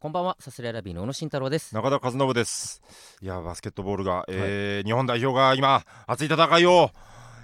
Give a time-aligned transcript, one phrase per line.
[0.00, 0.34] こんばんは。
[0.40, 1.74] サスレラビーの小野慎太郎です。
[1.74, 2.80] 中田和信です。
[3.20, 6.90] いやバスケットボールが、えー日本代表が今熱い戦いを、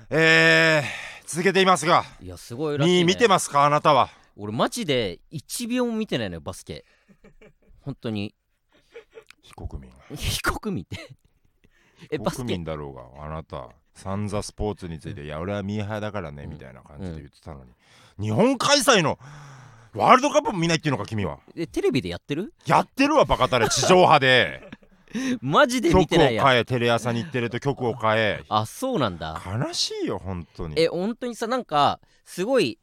[0.08, 2.04] えー続けていますが。
[2.18, 3.66] いやすごいらしい、ね、見見てますか？
[3.66, 4.08] あなたは。
[4.38, 6.86] 俺マジで1秒も見てないのよバスケ。
[7.82, 8.34] 本当に。
[9.42, 11.14] 非国民非国民って。
[12.10, 12.42] えバスケ。
[12.42, 13.68] 国民だろうがあなた。
[13.92, 16.50] サンザスポーツについて、いや俺はミーハーだからね、うん。
[16.52, 17.72] みたいな感じで言ってたのに。
[18.18, 19.18] 日本開催の
[19.96, 21.38] ワールドカップも見ないっていうのか君は。
[21.56, 22.52] えテレビでやってる？
[22.66, 24.62] やってるわバカタレ地上波で。
[25.40, 26.42] マジで曲を見てないや。
[26.44, 28.44] ん変えテレ朝に行ってると曲を変え。
[28.48, 29.40] あそうなんだ。
[29.46, 30.74] 悲しいよ本当に。
[30.80, 32.78] え本当にさなんかすごい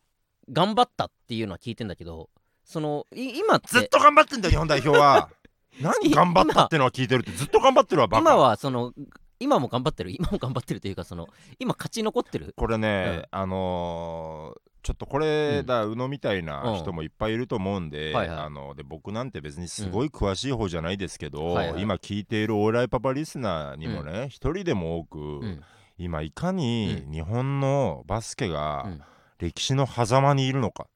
[0.52, 2.30] 頑張ったっていうのは聞いてんだけど
[2.64, 5.30] そのい今ずっと頑張ってんだよ日本代表は。
[5.82, 8.22] 何頑張ったってのは聞いてるってずっと頑張ってるわバカ。
[8.22, 8.94] 今はその
[9.40, 10.12] 今も頑張ってる？
[10.12, 11.28] 今も頑張ってるというかその
[11.60, 12.54] 今勝ち残ってる？
[12.56, 25.62] これね、あのーちょっとこれだ、宇野みたいな人もいっぱいいると思うんで,、あので僕なんて別にすごい詳しい方じゃないですけど、今聞いているオーライパパリスナーにもね一、人でも多く、うん。
[25.98, 29.02] 今いかに日本のバスケうがん。
[29.40, 30.88] 歴史の狭間にいるのか、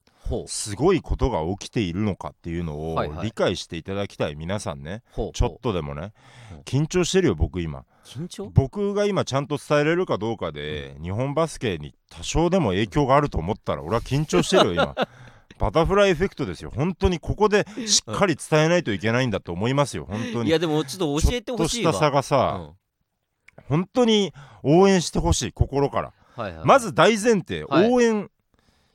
[0.48, 5.04] すごいことが起きているのかっていうのを理解していただきたい皆さんね。
[5.34, 6.14] ちょっとでもね。
[6.52, 6.56] う。
[6.56, 7.86] ん緊張してるよ僕今。
[8.06, 8.50] 緊張？
[8.54, 14.96] 僕が今ちゃんと伝えれるかどうかで、日本バスケに多少でも影響があると思ったら俺は緊張してるよ今。
[15.60, 16.72] バタフライエフェクトですよ。
[16.74, 20.50] 本当にここでしっかり伝えないといけないんだと思いますよ本当に。
[20.50, 21.92] いやでもちょっと教えてほしいわ。
[21.94, 23.68] ちょっとした差がさ、うん。
[23.68, 24.34] 本当に
[24.64, 27.90] 応援してほしい心から、はいはい、まず大前提、はい。
[27.92, 28.30] 応援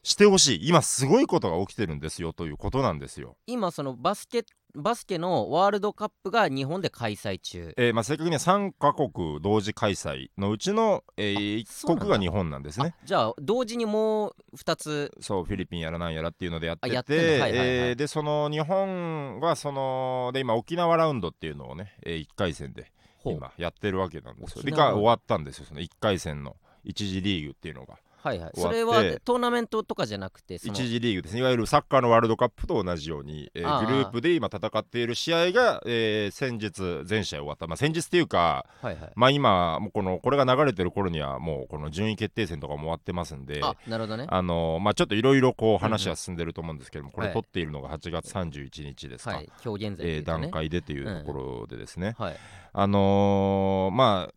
[0.02, 0.68] してほしい。
[0.68, 3.36] 今すごいことが起きてるんですよということなんですよ。
[3.46, 4.44] 今そのバスケ
[4.74, 7.74] バスケのワールドカップが日本で開催中。
[7.76, 12.04] えーまあ、正確には3カ国同時開催のうちの、えー、1そうなんだ。
[12.06, 12.94] 国が日本なんですね。
[12.98, 15.12] あじゃあ同時にもう2つ。
[15.20, 22.90] そうフィリピンやらなんやらっていうのでやってていえーでその日本はそので今沖縄ラウンドっていうのをね、え1回戦で
[23.24, 24.64] 今やってるわけなんですよ。
[24.64, 26.56] でが終わったんですよその1回戦の
[26.86, 28.50] 1次リーグっていうのがはいはい。
[28.54, 31.40] それはトーナメントとかじゃなくてそ1の次リーグですね。
[31.40, 39.12] いわゆるサッカーのワールドカップと同じように、えーグループで今戦っている試合が、えー先日全試合終わった、まあ、先日っていうかはいはい。
[39.16, 44.26] まあ今もうこのこれが流れてる頃にはもうこの順位決定戦とかも終わってますんであなるほどね。
[44.28, 47.28] あのまあ、ちょっといろいろこう話は進んでると思うんですけども、こはい。
[47.28, 49.50] れ撮っているのが8月31日ですか、はい。
[49.64, 52.36] 今日現在でえー段階でというところでですね、はい。
[52.72, 54.34] あのーまあ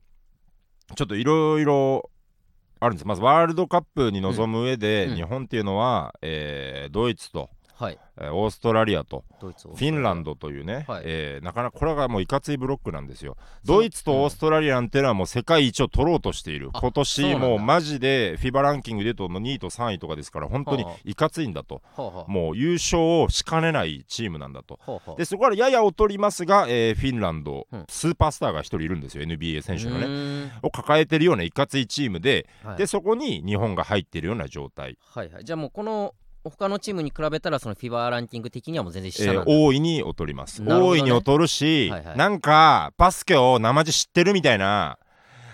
[0.95, 2.11] ちょっといろいろ
[2.79, 3.07] あるんです。
[3.07, 7.99] まずワールドカップに臨む上で、日本っていうのは、えードイツと、はい。
[8.17, 11.03] えーオーストラリアとフィンランドドというね、はい。
[11.05, 13.37] えーなかなかこれがもういかついブロックなんですよ。
[13.65, 20.93] ドイツとオーストラリアなんていうのはもう世界一を取ろうとしている、あ今年もうマジで FIBA ランキングでともう2位と3位とかですから本当にはあ。
[21.03, 24.79] いかついんだと、ほうほうもう優勝をしかねないチームなんだと。
[24.81, 25.17] ほうほう。
[25.17, 27.85] でそこからやや劣りますが、えーフィンランド、うん。
[27.89, 30.51] スーパースターが1人いるんですよ NBA 選手のね。
[30.63, 32.77] を抱えてるようないかついチームで、はい。
[32.77, 35.45] でそこに日本が入ってるような状態、はいはい。
[35.45, 36.13] じゃあもうこの
[36.49, 40.73] 他のチームに比べたらそのフィバーランキング的にはもう全然え下なんだ、ー大いに劣ります、ね。
[40.73, 42.17] 大いに劣るし、はいはい。
[42.17, 44.97] なんかバスケを生地知ってるみたいな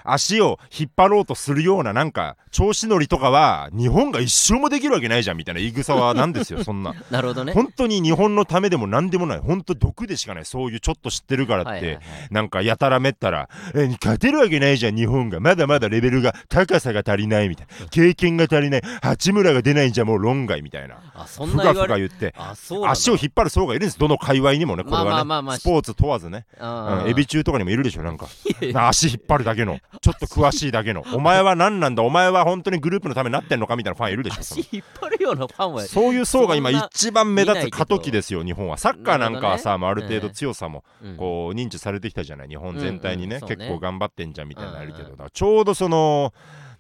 [0.03, 7.53] 足を引っ張ろうとするようななんか調子乗りとかは日本が一生もできるわけないじゃんみたいな言い草はなんですよそんななるほどね。
[7.53, 9.39] 本当に日本のためでも何でもない。
[9.39, 10.45] 本当毒でしかない。
[10.45, 12.03] そういうちょっと知ってるからって、はいはいはい。
[12.31, 15.39] なんかやたらめったら、え勝てるわけないじゃん日本が。
[15.39, 17.87] まだまだレベルが高さが足りないみたいな。
[17.87, 18.81] 経験が足りない。
[19.01, 20.97] 八村が出ないんじゃもう論外みたいな。
[21.13, 22.33] あそんふがふな言って。
[22.87, 23.99] 足を引っ張る層がいるんです。
[23.99, 25.57] どの界隈にもねこれはね、まあまあまあまあ。
[25.57, 27.09] スポーツ問わずね、うん。
[27.09, 28.27] エビ中とかにもいるでしょなんか。
[28.73, 31.03] 足引っ張るだけのちょっと詳しいだけの。
[31.13, 32.03] お前は何なんだ？
[32.03, 35.81] お前は本当にグループのためになってんのかみたいなファンいるでしょ足引っ張るようなファンは。
[35.83, 38.77] そういう層が今一番目立つ過渡期ですよ日本は。
[38.77, 41.17] サッカーなんかはさ、まあ、ある程度うん強さもうん。
[41.17, 42.47] こう認知されてきたじゃない？
[42.47, 46.33] 日本全体にね,、うんうん結構頑張ってんじゃんみたいなのあるけど、うんうんちょうどその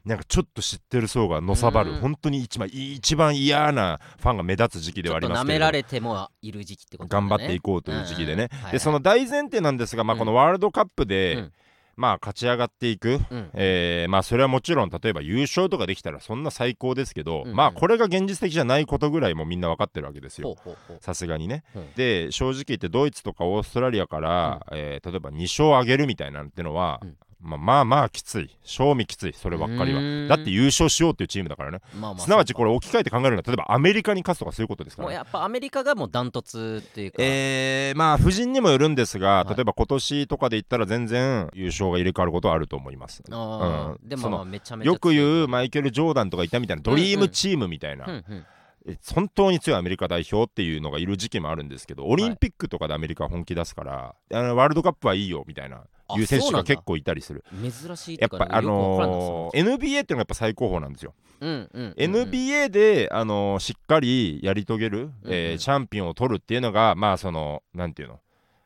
[0.03, 8.61] なんかちょっと知ってる層がのさばる、うん本当に一番一番嫌なファンが目立つ時期ではありますけれどめられてもいる時期ってこと頑張っていこうという時期でね、うんうん。
[8.61, 8.71] はいはい。
[8.71, 10.19] でその大前提なんですが、まあ、うん。
[10.19, 11.51] このワールドカップで、うん
[11.95, 13.49] まあ勝ち上がっていく、うん。
[13.53, 17.49] えーまあそれはもちろん例えば優勝とかできたらそんな最高ですけど、うん。
[17.49, 20.55] うんまあこれが現実的じゃないことぐらいもみんな分かってるわけですよ。
[20.99, 21.93] さすがにね、うん。
[21.95, 28.55] で正直言ってドイツとかオーストラリアから、えー例えば2勝上げるみたいなんてのは、うんまあまあまあきつい。
[28.63, 29.33] 賞味きつい。
[29.33, 30.27] そればっかりは。
[30.27, 31.81] だって優勝しようっていうチームだからね。
[31.99, 32.19] まあまあ。
[32.19, 35.09] すなわちこれ置き換えて考えるのは例えばアメリカに勝つとかそういうことですから。
[35.09, 39.55] ねもうやっぱアメリカがもうダントツっていうか、えー、まあ夫人にもよるんですが、はい。
[39.55, 43.23] 例えば今年とかで言ったら全然優勝が入れ替わることはあると思います。
[43.27, 43.97] うん。
[44.07, 48.45] でもまあめちゃめちゃよく言うう、マイケル・ジョーダンとかいたみたいなドリームチームみたいな、うんうん
[48.83, 55.83] え本当に強いアメリカ代表っていうのがいる時期もあるんですけどオリンピックとかでアメリカは本気出すから、あのワールドカップはいいよみたいな。
[56.00, 57.43] あいう選手が結構いたりする。
[57.61, 65.51] 珍しいやっぱあのーー NBA っていうのがやっぱ最高峰なんですよ、うんうん NBA で、あのーしっかりやり遂げる、えーうん。
[65.53, 68.19] うんチャンピオンを取るっていうのがまあそのなんていうの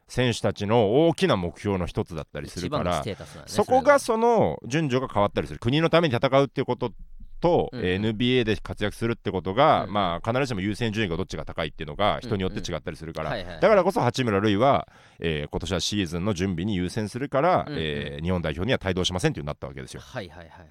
[0.08, 5.60] 選手たちの大きな目標の一つだったりするからねそこがその順序が変わったりする。
[5.60, 6.92] 国のために戦うっていうこと
[7.36, 7.80] と、うん。
[7.80, 9.88] うんえー NBA で活躍するってことが、うん。
[9.88, 13.62] うんまあ必ずしも優先順位がどっちが高いっていうのが人によって違ったりするから、はいはいはい。
[13.62, 14.88] だからこそ八村塁は、
[15.20, 17.74] えー今年はシーズンの準備に優先するから、うん。
[17.74, 20.02] うんえー日本代表には帯同しませんっていうになったわけですよ。
[20.02, 20.64] はいはいはいは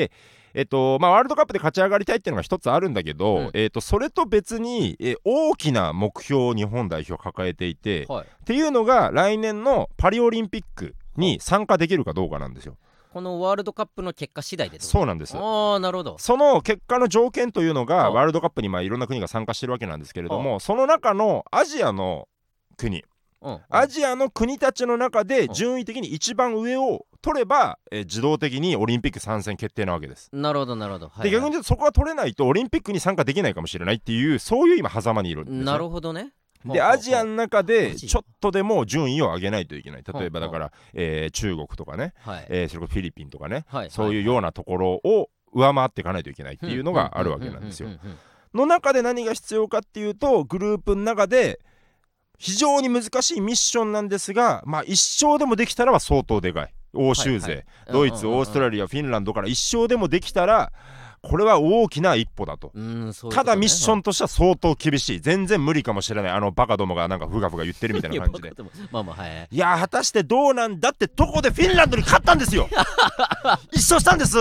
[0.00, 0.10] い。
[0.52, 3.50] えっとまあ、ワールドカップで勝ち上がりたいっていうのが一つあるんだけど、うん。
[3.54, 8.26] えっとそれと別に、えー大きな目標を日本代表抱えていて、はい。
[8.26, 12.76] っていうのが来年のパリオリンピックに参加できるかどうかなんですよ。
[13.12, 15.36] このワールドカップの結果次第でそうなんです。
[15.36, 16.16] ああなるほど。
[16.18, 18.14] その結果の条件というのがうん。
[18.14, 22.28] ワールドカップにまあいろんな国が参加してるわけなんですけれどもその中のアジアの
[22.76, 23.04] 国。
[23.70, 25.54] アジアの国たちの中でうん。
[25.54, 30.28] 順位的に一番上を取ればえー自動的にオリンピック参戦決定なわけです。
[30.32, 31.08] なるほどなるほど。
[31.08, 36.32] はいで逆に言うとそこが取れないとオリンピックに参加できないかもしれないっていうそういう今狭間にいるんですねなるほどね
[36.64, 40.02] でアジアの中でちょっとでも順位を上げないといけない。
[40.02, 42.46] 例えばうんだから、えー中国とかね、はい。
[42.48, 43.90] えーそれこそフィリピンとかね、はい。
[43.90, 47.88] そういうようなところを上回っていかないといけないっていうのがあるわけなんですよ。
[48.52, 51.60] の中で何が必要かっていうとグループの中で
[52.38, 56.74] 非常に難しいミッションなんですがまあ一勝でもできたらは相当でかい。
[56.92, 57.66] 欧州勢、はいはい。
[57.92, 60.72] ドイツオーストラリアフィンランドから一勝でもできたら
[61.22, 62.72] これは大きな一歩だと。
[62.74, 63.12] ね。
[63.32, 65.20] ただミッションとしては相当厳しい。
[65.20, 66.32] 全然無理かもしれない。
[66.32, 68.52] あのバカどもがなんかふがふが言ってるみたいな感じで。
[68.90, 69.48] まあまあはい。
[69.50, 72.68] いやー果たしてどうなんだってとこでフィンランドに勝ったんですよ。
[73.72, 74.38] 一勝したんです。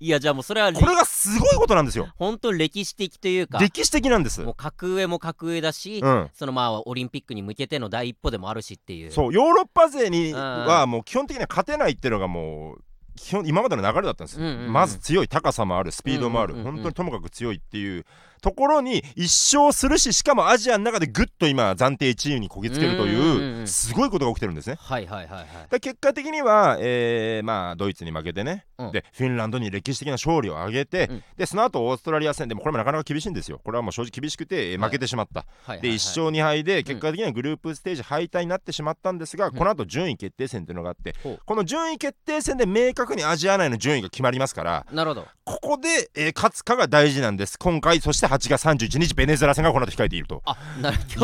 [0.00, 2.08] いやじゃあもうそれはこれがすごいことなんですよ。
[2.16, 3.58] 本当歴史的というか。
[3.58, 4.40] 歴史的なんです。
[4.40, 6.30] もう格上も格上だし、うん。
[6.34, 9.12] そのまあオリンピックに向けての第一歩でもあるしっていう。
[9.12, 10.38] そうヨーロッパ勢にうん。
[10.40, 12.82] はもう基本的には勝てないっていうのがもう
[13.20, 14.72] 基本今までの流れだったんです、うんうんうん。
[14.72, 16.82] まず強い高さもあるスピードもある、うんうんうんうん。
[16.82, 18.06] 本当にともかく強いっていう
[18.40, 23.66] ところに一勝するししかもアジアの中でぐっと今暫定1位にこぎつけるとうんうんうんいううん。
[23.66, 24.76] すごいことが起きてるんですね。
[24.78, 25.46] はいはいはいはい。
[25.70, 28.92] で結果的には、えーまあ、ドイツに負けてね、うん。
[28.92, 31.22] でフィンランドに歴史的な勝利を挙げて、うん。
[31.36, 33.60] でその後オーストラリア戦でもこれもなかなか厳しいんですよ。
[33.62, 45.26] これはもう正直厳しくて、負けてしまった、はいはいで1勝2敗で結果的にはグループステージ敗退になってしまったんですが、この後順位決定戦というのがあってこの順位決定戦で明確にアジア内の順位が決まりますからなるほど。
[45.44, 47.58] ここで、えー勝つかが大事なんです。
[47.58, 50.42] 今回そして8月31日ベネズエラ戦がこの後控えていると。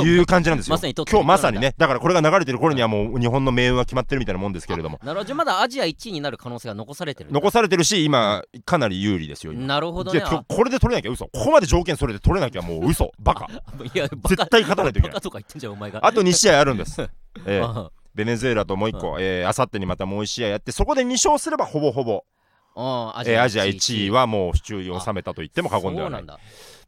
[0.02, 0.76] いう感じなんですよ。
[0.76, 4.98] 今日まさにねだからこれが流れてる頃にはもう日本の命運は決まってるみたいなもんですけれども。
[5.04, 5.34] なるほど。
[5.34, 9.66] まだアジア1位になる可能性が残されてる残されてるし今かなり有利ですよ今。
[9.66, 10.20] なるほどね。
[10.20, 11.26] ここれで取れなきゃ嘘。
[11.26, 13.12] ここまで条件それで取れなきゃもう嘘。
[13.20, 13.46] バカ。
[13.46, 13.50] あ
[13.94, 15.10] いや絶対勝たないといけない。
[15.10, 16.04] バカとか言ってんじゃんお前が。
[16.04, 17.08] あと2試合あるんです、 え
[17.46, 17.62] え。
[17.62, 22.24] あベネズエラともう1個、えー、あさってにまたもう1試合やってそこで2勝すればほぼほぼ、
[22.74, 26.24] あアえーアジア1位はもう手中を収めたと言っても過言ではない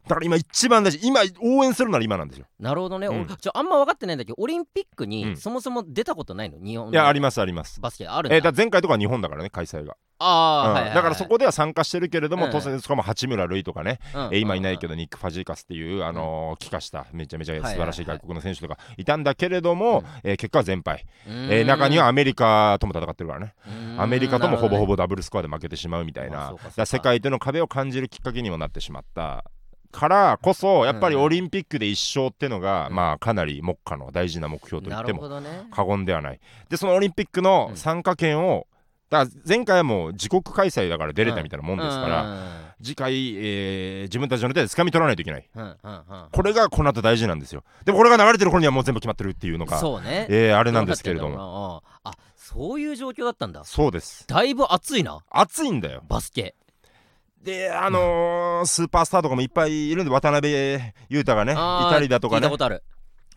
[0.07, 0.99] だだから今一番大事。
[1.03, 2.45] 今応援するなら今なんですよ。
[2.59, 3.21] なるほどね、うん。
[3.21, 5.09] おちょあんま分かってないんだけどオリンピックうん。
[5.09, 6.57] にそもそも出たことないの？
[6.57, 7.79] 日本のいやありますあります。
[7.79, 10.95] バスケあるんだ,、えー、だ前回とかは日本だからね開催が、ああ、うんはいはいはい。
[10.95, 12.51] だからそこでは参加してるけれども、うん。
[12.51, 14.21] 当然しかも八村塁とかね、うん。
[14.21, 20.05] えー今いないけどどニック・ファジーカスっていう、あのー帰化しためちゃめちゃ素晴らしい外国の選手とかいたんだけれども、うん。
[20.23, 23.53] えー結果は全敗、えー中にはアメリカとも戦ってるからね。
[23.97, 26.69] アメリカともほぼほぼぼダブルスコアで負けてしまうみたいな、あそうかそうか。
[26.69, 29.43] だから世界での壁を感じるきっかけにもなってしまった
[29.91, 32.95] からこそやっぱりうんオリンピックで一勝っていうのが、うん。
[32.95, 35.41] まあかなり目下の大事な目標と言なっても
[35.71, 36.39] 過言ではない。
[36.69, 38.67] でそのオリンピックの参加権を
[39.09, 42.37] だから前回はもう自国開催だから出れたみたいなもんですから、ら
[42.81, 45.49] 次回、えー自分たちの手で掴み取らないといけない。
[46.31, 47.63] これがこの後大事なんですよ。
[47.85, 50.27] でもこれが流れてる頃にはもう全部決まってるっていうのがそうね。
[50.29, 51.35] えーあれなんですけれども。
[51.35, 53.63] もあそういう状況だったんだ。
[53.63, 54.25] そうです。
[54.27, 55.19] だいぶ熱いな。
[55.29, 56.03] 熱いんだよ。
[56.07, 56.55] バスケ
[57.43, 62.41] であのースーパースターとかもいっぱいいるんで渡辺裕太がねいたりだとかね。
[62.41, 62.83] 聞いたことある。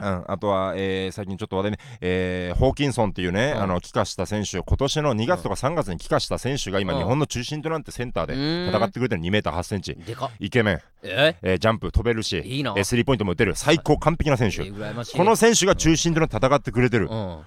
[0.01, 3.63] うん、あとは、えー最近ちょっと話題ね、えーホーキンソンっていうね、うん。
[3.63, 6.99] あの帰化した選手今年の2月とか3月に帰化した選手が今、うん。
[6.99, 9.95] 日本の中心となってセンターで戦戦ってくれてる2メーター8センチ。
[9.95, 10.31] でかっ。
[10.41, 11.37] イケメン、え？
[11.43, 12.75] えージャンプ飛べるしいいな。
[12.77, 13.55] えースリーポイントも打てる。
[13.55, 17.39] 最高完璧な選手、この選手が中心となって戦ってくれてる、うん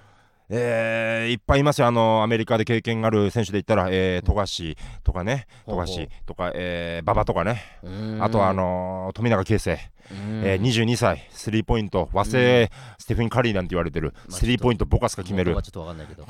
[0.48, 1.88] えーいっぱいいますよ。
[1.88, 7.62] あのアメリカで経験がある選手で言ったら、えー富樫とかね富樫とか、えー馬場とかね。
[7.82, 8.18] うん。
[8.22, 10.42] あとはあのー富永啓生、うん。
[10.44, 12.08] えー22歳スリーポイント。
[12.12, 14.12] 和製ステフィン・カリーなんて言われてる。
[14.28, 15.56] まあスリーポイントボカスカ決める。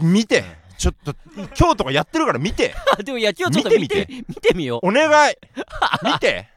[0.00, 0.44] 見て。
[0.78, 1.14] ちょっと
[1.58, 2.75] 今日とかやってるから見て。
[2.99, 4.25] あ でもいや今日ちょっと見て見て。
[4.28, 4.88] 見てみよう。
[4.88, 5.35] お願い。
[6.04, 6.49] 見て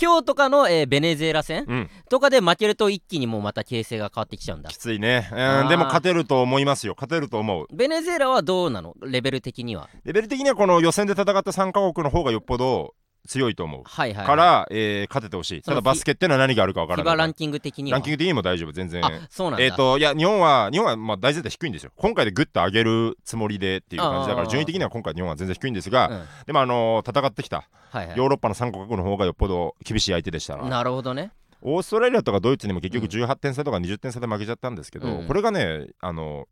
[0.00, 1.90] 今日とかの、えーベネズエラ戦うん。
[2.10, 4.70] とかで負けると一気にもうまた形勢が変わってきちゃうんだ。
[4.70, 6.94] きついね、うんでも勝てると思いますよ。
[6.96, 7.66] 勝てると思う。
[7.74, 8.94] ベネズエラはどうなの？
[9.02, 9.88] レベル的には。
[10.04, 12.94] レベル的にはこの予選で戦った3カ国の方がよっぽど
[13.26, 13.82] 強いと思う。
[13.84, 15.62] はいはい、はい、から、えー勝ててほしい。
[15.64, 17.16] そのただバスケってのは何があるか分からない。
[17.16, 17.98] ランキング的には。
[17.98, 19.04] ランキング的にも大丈夫全然。
[19.04, 19.64] あそうなんだ。
[19.64, 21.92] えっ、といや日本は日本はまあ大前提低いんですよ。
[21.96, 24.28] 今回でグッと上げるつもりでっていう感じ。
[24.28, 26.24] だかあーら順位的には今回日本は全然低いんですが、うん。
[26.46, 27.68] でもあのー戦ってきた。
[27.90, 28.16] はいはい。
[28.16, 31.32] ヨーロッパの3カ国の方がよっぽど厳しい相手でしたななるほどね。
[31.62, 33.24] オーストラリアとかドイツにも結局うん。
[33.24, 35.26] 18点差とか20点差で負けちゃったんですけど、うん。
[35.26, 36.46] これがねあの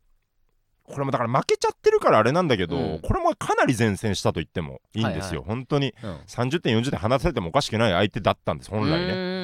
[0.87, 2.99] これもだから負けちゃってるからあれなんだけど、うん。
[3.01, 6.15] これもかなり前線したと言ってもいいんですよ、はい本当にうん。
[6.27, 9.07] 30点40点離されてもおかしくない相手だったんです本来ね。
[9.07, 9.34] ね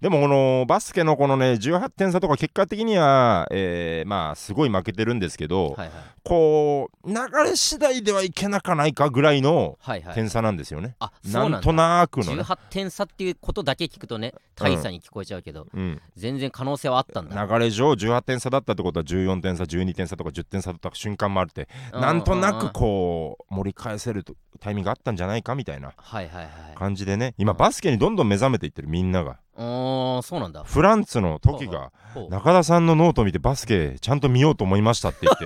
[0.00, 5.90] でもこのバスケのこのね18点差とか結果的には、えーまあすごい負けてるんですけど、はいはい。
[6.24, 10.14] こう流れ次第ではいけなかないかぐらいのはいはい。
[10.14, 11.56] 点差なんですよね、あそうなんだ。
[11.56, 17.46] なんとなくのね、18点差っていうことだけ聞くとね大差に聞こえちゃうけど、うん、全然可能性はあったんだ。
[17.46, 26.48] 流れ上18点差だったってことは14点差12点差とか10点差だった瞬間もあるってうんなんとなくうんうんこう盛り返せるとタイミングがあったんじゃないかみたいなはいはいはい。
[26.76, 30.62] 感じでね今うんバスケにどんどん目覚めていってるみんながおーそうなんだ。
[30.62, 31.90] フランツの時が
[32.30, 35.44] 中田さんのノート見てバスケちゃんと見ようと思いましたって言って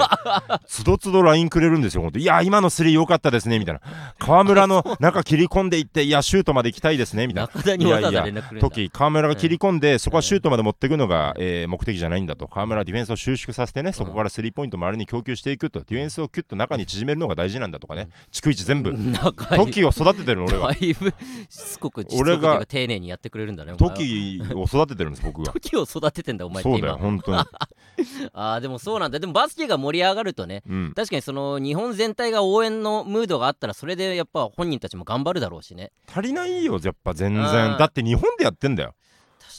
[0.66, 3.80] つどつど LINE くれるんですよいや今のスリー良かったですねみたいな。
[4.18, 7.74] 河村の 中切り込んでいっていやシュートまで行きたいですねみたいな。
[7.74, 8.60] いやい連絡くれるんだ。
[8.60, 12.48] 時河村が切り込んで、そこはシュートまで持っていくのが、えー目的じゃないんだと。
[12.48, 15.80] 河村はディフェンスを収縮させてねそこからスリーポイント周りに供給していくと。
[15.80, 18.08] ディフェンスをキュッと中に縮めるのが大事なんだとかね。
[18.30, 18.92] 逐一全部。
[19.56, 21.14] 時を育ててるの俺がだいぶし
[21.56, 25.52] つこくしつこく俺が丁寧にやってくれるんだねお前は時を育ててるんです僕が。
[25.52, 27.38] 時を育ててんだお前ってそうだよ今本当に。
[28.32, 30.92] あーでもそうなんだでもバスケが盛り上がるとねうん。
[30.94, 35.92] 確かにその日本全体が応援のムードがあったらそれでやっぱ本人たちも頑張るだろうしね。
[36.10, 37.78] 足りないよやっぱ全あ然ー。
[37.78, 38.94] だって日本でやってんだよ。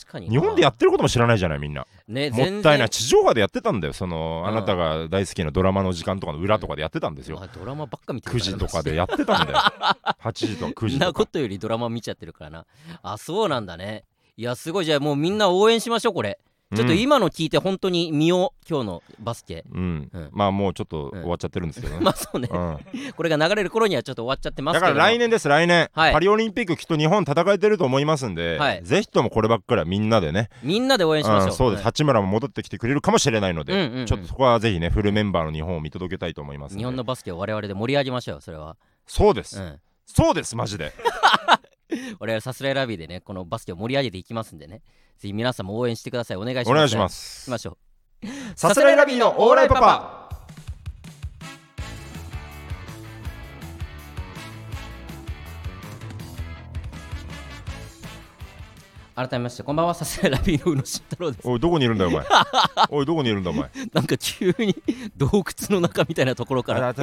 [0.06, 1.86] 確かに日本でやってることも知らないじゃないみんな。
[2.08, 7.38] ねもったいない全地上波でやってたんだよそのうんあなたが大好きなドラマの時間とかの裏とかでやってたんですよ。
[7.38, 9.60] 然あドラマばっか見てる9時とかでやってたんだよ。
[10.22, 11.14] 8時とか9そんな時とか。
[11.14, 12.66] ことよりドラマ見ちゃってるからな。
[13.02, 14.04] あそうなんだね
[14.36, 14.86] いやすごい。
[14.86, 16.40] じゃあもうみんな応援しましょうこれ。
[16.76, 19.64] ちょっとうん今の聞いて本当に見よう今日のバスケ。
[19.72, 20.10] うん。
[20.12, 20.30] うん。
[20.32, 22.00] まあもうちょっと終わっちゃってるんですけどね。
[22.04, 22.50] まあそうね。
[22.52, 22.80] うん。
[23.16, 24.94] これが流れる頃にはちょっと終わっちゃってますだけど。
[24.94, 25.48] もから来年です。
[25.48, 28.84] 来年、はいパリオリンピックきっと日本戦えてると思いますんで、はい。
[28.84, 31.54] ぜひともこればっかりはみんなでね、みんなで応援しましょう、うん。
[31.54, 31.84] そうです、はい。
[31.86, 34.06] 八村も戻ってきてくれるかもしれないので、うんうんうん。
[34.08, 40.92] ちょっとそこはぜひねフルメンバーの日本を見届けたいと思います日本のバスケを我々で盛り上げましょうそれは、そうです、うん、そうですマジで
[42.20, 44.82] 我々さすらいラビーでねこのバスケを盛り上げていきますんでね。
[45.18, 46.38] ぜひ皆さんも応援してください。
[46.38, 46.70] お願いします。
[46.70, 47.78] お願いしま行すきましょ
[48.24, 48.28] う。
[48.56, 50.23] さすらいラビーのオーライパパ
[59.16, 59.94] 改めましてこんばんは。
[59.94, 61.48] さすらいラビーの宇野慎太郎です。
[61.48, 62.26] おいどこにいるんだよお前？
[62.90, 63.70] おいどこにいるんだお前？
[63.94, 64.76] なんか急に
[65.16, 66.96] 洞窟の中みたいなところから。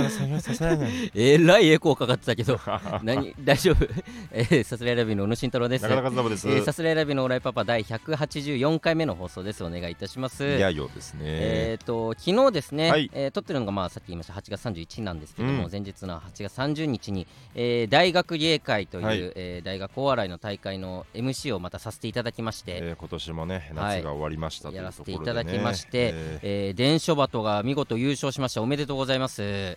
[1.14, 2.59] えらいエコーかかってたけど。
[3.05, 3.33] 何？
[3.38, 3.87] 大丈夫？
[4.33, 5.83] えーさすらいラビーの宇野慎太郎です。
[5.83, 9.62] 中田和伸です、えーさすらいラビーのオーライパパ第184回目の放送です。
[9.62, 10.45] お願いいたします。
[10.45, 13.09] いやよですね、えー、と昨日ですね、はい。
[13.14, 14.33] えー撮ってるのがまあさっき言いました。
[14.33, 15.71] 8月31日なんですけども、うん。
[15.71, 19.33] 前日の8月30日に、えー大学芸会という、はい。
[19.37, 23.99] えー大学お笑いの大会の MC をまたさせていただきまして、えー今年もねはい。
[23.99, 28.62] 夏が終わりましたといやらせていただきまして、ええー伝書バトが見事優勝しました。
[28.62, 29.42] おめでとうございます。
[29.42, 29.76] ー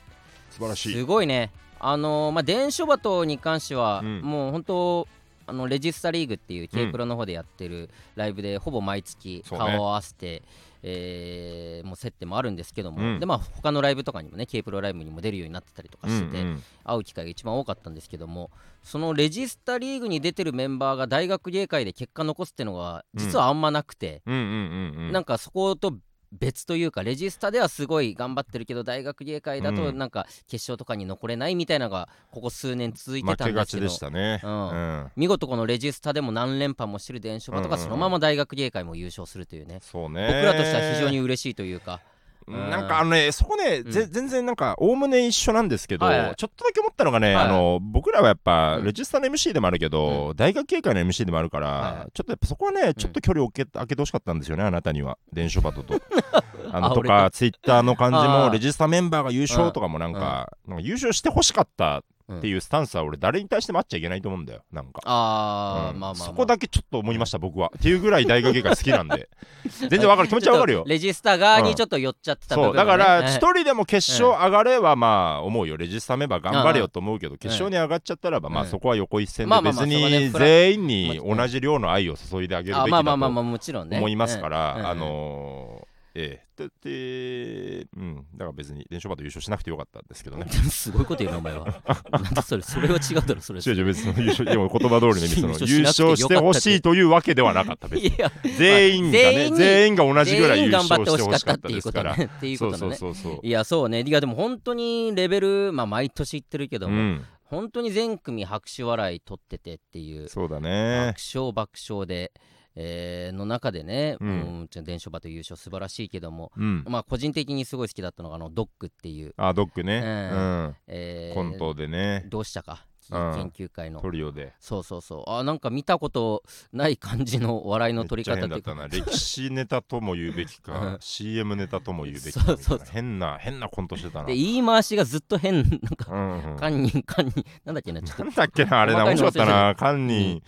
[0.50, 0.94] 素晴らしい。
[0.94, 1.52] すごいね。
[1.80, 4.22] あのーまあ伝書バトに関しては、うん。
[4.22, 5.08] もう本当
[5.46, 10.42] あのレジスタリーグっていううん K プロの方でやってるライブでほぼ毎月顔を合わせて、
[10.84, 13.20] えーもう接点もあるんですけども、うん。
[13.20, 16.64] でまあ他のライブとかにもね K プロライブにも出るようになってたりとかしてて、うんうん。
[16.84, 18.52] 会う機会が一番多かったんですけども
[18.84, 25.12] そのレジスタリーグに出てるメンバーが大学芸会で結果残すってのが実はあんまなくて、うん。
[25.12, 25.96] なんかそこと
[26.40, 29.98] 別というかレジスタではすごい頑張ってるけど大学芸会だとうん。
[29.98, 34.70] なんか決勝とかに残れないみたいなのがここ数年続いてたんですけどでしたね、うん。
[34.70, 35.12] うん。
[35.16, 37.90] 見事このレジスタでも何連覇もしてる伝書場とかうんうんうん。
[37.90, 39.80] そのまま大学芸会も優勝するというね。
[39.82, 40.28] そうね。
[40.28, 42.02] 僕らとしては非常に嬉しいというか。
[42.08, 42.13] うん
[42.48, 46.36] なんかあのねそこね、全然なんかおおむね一緒なんですけど、はいはい。
[46.36, 48.86] ちょっとだけ思ったのがね、はいあの僕らはやっぱうん。
[48.86, 52.12] レジスタの MC でもあるけど、大学経会の MC でもあるから、はいはい。
[52.14, 55.18] ちょっとやっぱそこはねちょっと距離を開け開けてほしかったんですよねあなたには。
[55.32, 56.00] 電書バトと。
[56.72, 58.46] あのとかツイッターの感じ あー。
[58.48, 64.62] もレジスタメンバーが優勝とかもなんか,、なんか優勝してほしかったっていうスタンスは俺誰に対してもあっちゃいけないと思うんだよ。
[64.72, 65.02] なんか。
[65.06, 66.00] ああ、うん。
[66.00, 67.72] まあまあ、まあ、そこだけちょっと思いました僕は。
[67.78, 69.30] っていうぐらい大学芸会好きなんで。
[69.90, 70.74] 全然わかる気持ちはわかる。
[70.74, 70.84] よ。
[70.88, 83.98] レジスタ側にちょっと寄っちゃってた部分そうだからね一人でも決勝上がればまあ思うよレジスタメンバー頑張れよと思うけど決勝に上がっちゃったらばまあうんそこは横一線で別に全員に同じ量の愛を注いであげるべあきだとまあまあまあまあもちろんね。
[83.98, 86.70] 思いますからあのーええ。
[86.84, 88.16] ででうん。
[88.36, 90.46] だから別に電書バト優勝しなくてよかったんですけどね。
[90.70, 91.82] すごいこと言うなお前は。
[92.12, 93.60] なんだそれそれは違うだろそれ。
[93.60, 98.12] 違う違う別に優勝でも言葉通りの意味その優優勝勝してほしいというわけではなかった別に
[98.58, 102.18] 全員がね全員が同じぐらい優勝ってほしかったしてほしかっったていうことですから。
[102.18, 103.40] ねっていうそうそうことねそうそう。
[103.42, 104.04] いやそうね。
[104.06, 107.26] いやでも本当にレベルまあ毎年言ってるけども、うん。
[107.44, 110.28] 本当に全組拍手笑い取っててっていう。
[110.28, 111.14] そうだね。
[111.14, 112.32] 爆笑爆笑で、
[112.76, 114.32] えーの中でね、ううん
[114.64, 116.84] ん、じゃあ伝書バト優勝素晴らしいけども、うん。
[116.88, 120.00] まあ個人的にすごい好きだったのがあのドッグっていう、あドッグね。
[120.34, 120.76] ううん。
[120.88, 122.24] えーコントでね。
[122.28, 122.86] どうしたか？
[123.12, 123.36] うん。
[123.36, 124.00] 研究会の。
[124.00, 124.54] トリオで。
[124.60, 125.30] そうそうそう。
[125.30, 128.72] あなんか見たことない感じの笑いの取り方めっちゃっていうか。
[128.72, 129.06] 変だったな。
[129.12, 132.58] 歴史ネタとも言うべきうかん CM ネタとも言うべきか。
[132.92, 134.26] 変な変なコントしてたな。
[134.28, 136.56] で言い回しがずっと変 なんかうんうん。
[136.56, 138.24] 堪忍堪忍なんだっけなちょっと。
[138.24, 140.42] なんだっけなあれな面白かったな堪忍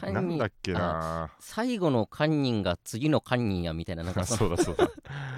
[0.00, 1.30] 堪忍なんだっけな。
[1.40, 4.88] 最後の堪忍が次の堪忍やみたいななんかあ そうだそうだ。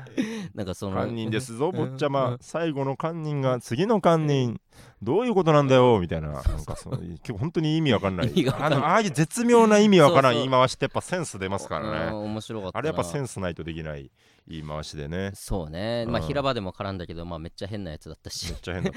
[0.55, 4.61] なんかその堪忍ですぞ坊ちゃうんま最後の堪忍が次の堪忍
[5.03, 6.29] どういうことなんだよみたいな。
[6.29, 6.99] なんかその
[7.39, 8.49] 本当に意味わかんない。
[8.51, 12.79] あのああいう絶妙な意味わからん言い回しってやっぱセンス出ますからうんね面白かったな。
[12.81, 14.11] あれやっぱセンスないとできない
[14.47, 15.33] 言い回しでね。
[15.35, 18.51] そうね、まあうん平場でも絡んだけど、まあ、めっちゃ変なやつだったし。
[18.51, 18.93] めっ、ちゃ変だっ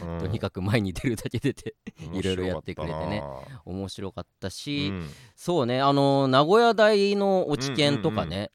[0.00, 0.18] た、うん。
[0.20, 1.74] とにかく前に出るだけ出て
[2.12, 3.22] いろいろやってくれてね。
[3.64, 4.92] 面白かったたし、
[5.34, 5.80] そうね。
[5.80, 8.50] あの名古屋大の落ち研とかね、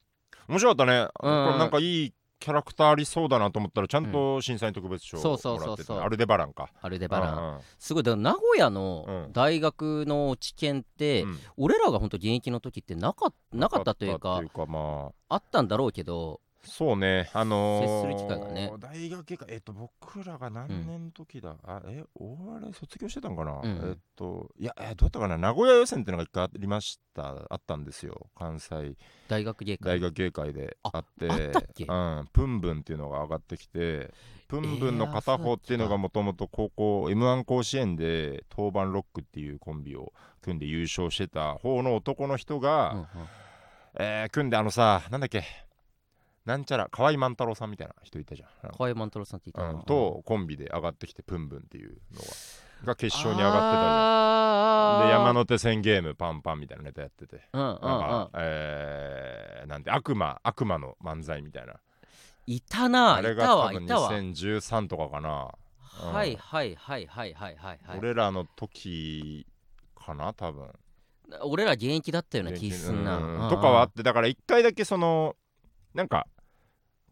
[0.48, 1.52] 面白かったね、こうん。
[1.54, 5.98] れなんかいいキャラクターありそうだなと思ったらちゃんと審査員特別賞そうそうそうそう。
[5.98, 6.70] てアルデバランか。
[6.82, 7.62] アルデバラン、うんうん。
[7.80, 9.32] すごいだから名古屋のうん。
[9.32, 11.40] 大学の落ち研って、うん。
[11.56, 15.36] 俺らが本当現役の時ってなかなかったというかなっていうかまあ。
[15.36, 18.72] あったんだろうけどそうねあのー、接する機会がね。
[18.80, 23.90] 大学かえっと僕らが何年の時だ、あえお笑い卒業してたんかな、うん。
[23.90, 25.38] えっといやえどうだったかな？
[25.38, 27.36] 名古屋予選っていうのが一回ありました。
[27.50, 28.28] あったんですよ。
[28.36, 28.96] 関西。
[29.28, 30.00] 大学芸会。
[30.00, 31.30] 大学芸会であって。
[31.30, 31.84] ああったっけ？
[31.84, 34.12] うん、プンブンっていうのが上がってきて
[34.48, 43.08] プンブンの片方っていうのがもともと高校 m 1甲子園で当番ロックっていうコンビを組んで優勝してた方の男の人が、うんうん。
[44.00, 45.44] えー組んであのさなんだっけ？
[46.46, 48.72] なんちゃら河合万太郎さんみたいな人いたじゃん。
[48.72, 49.78] 河合万太郎さんって言ったうん。
[49.80, 52.28] なとコンビで上がってきてプンブンっていうのが。
[52.84, 57.48] が決勝に上がってたじゃんで山手線ゲームパンパンみたいなネタやってて。
[57.54, 61.76] うんうんなんか、えーなんで悪魔悪魔の漫才みたいな。
[62.46, 64.12] いたなあれが多分わいたわ。
[64.12, 65.50] 2013とかかな、
[66.04, 66.14] うん。
[66.14, 67.80] はいはいはいはいはいはい。
[67.86, 69.48] はい俺らの時
[69.96, 70.68] かな多分。
[71.44, 73.18] 俺ら現役だったような気すんな。
[73.18, 73.50] うんうん。
[73.50, 75.38] とかはあってだから一回だけその
[75.94, 76.28] なんか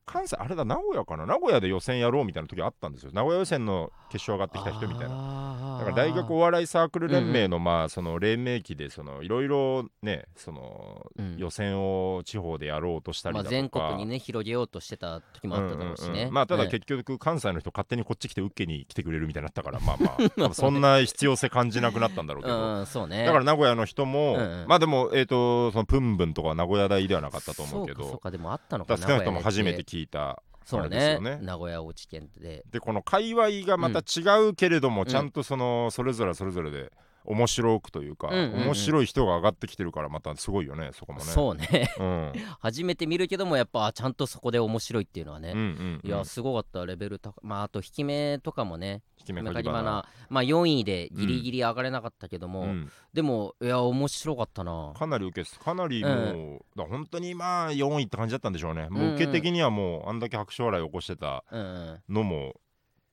[0.06, 1.26] 関西あれだ名古屋かな？
[1.26, 3.12] 名古屋で予選やろうみたいな時あったんですよ。
[3.14, 5.16] 名古屋予選の決勝上がってきた人みたいな。
[5.16, 11.38] なだから大学お笑いサークル連盟のまあその黎明期でそのいろいろねそのうん。
[11.38, 13.56] 予選を地方でやろうとしたりまあだとか。
[13.56, 16.30] 全国にね広げようとしてた時もあっただろうしね。
[16.32, 19.98] まあただね結局関西の人勝手にこっち来て受けに来てくれるみたいになったから まあ
[20.36, 22.80] まあそんな必要性感じなくなったんだろうけど。
[22.80, 23.26] う んそうね。
[23.26, 24.38] だから名古屋の人も、
[24.68, 28.00] まあでも、えー、とそのプンブンとかは名古屋大ではなかったと思うけど。
[28.00, 31.13] そうかそうかでもあったのかなくとも名古屋で初めて聞いたそうね。
[31.13, 31.39] よね。
[31.41, 32.63] 名古屋落ち県で。
[32.71, 36.91] でこの界隈がまた違うけれども、んちゃんとそのそれぞれそれぞれで
[37.26, 38.64] 面白くというか、うんうんうん。
[38.66, 41.26] 面白い人が上がってきてるからまたすごいよねそこもね。
[41.26, 41.94] そうね。
[42.00, 42.34] うん。
[42.60, 45.52] 初めて見るけどもやっぱあちゃんとそこで面白いっていうのはね。
[45.52, 46.10] うんうんうん。
[46.10, 49.04] いやすごかったレベル高まああと引き目とかもね。
[49.20, 52.92] 引き目かぎ花かぎ花まあ4位でギリギリ上がれなかったけども、うん。
[53.14, 54.94] でもいや面白かったな。
[54.96, 62.14] かなり受けかなりもう、うだから本当にまあ4位って感じだったんでしょうね、もううんうん受け的にはもうあんだけ拍手笑いを起こしてたうんうん。
[62.14, 62.56] のも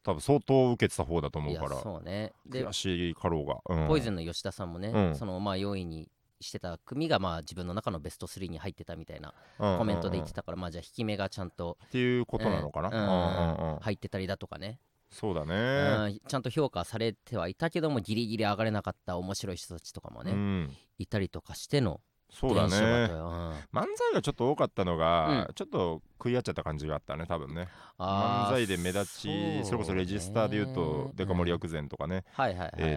[0.03, 1.81] 多分相当受けてた方だと思いうやから。
[1.81, 2.33] そうね。
[2.47, 3.89] で悔しいかろうが、うん。
[3.89, 5.15] ポイズンの吉田さんもね、うん。
[5.15, 6.09] そのまあ4位に
[6.41, 9.79] してた組がまあ自分の中のベスト3に入ってたみたいなうん。
[9.79, 14.81] コメントで言ってたから、まあじゃあ引き目がちゃんとっていうことなのかな、うんうんうんうん入ってたりだとかね、
[15.11, 23.09] そうだうね、んちゃんと評価されてはいたけどもギリギリ上がれなかった面白い人たちとかもね、うん、いたりとかしてのそうだね。
[23.13, 23.29] よ。
[23.29, 23.79] うん。
[23.79, 25.55] 漫才がちょっと多かったのが、うん。
[25.55, 27.69] ちょっと食い合っちゃった感じがあったね多分ね。
[27.99, 32.25] 漫才で目立ちそ,、れこそレジスターで言うとデカ盛り薬膳とかね、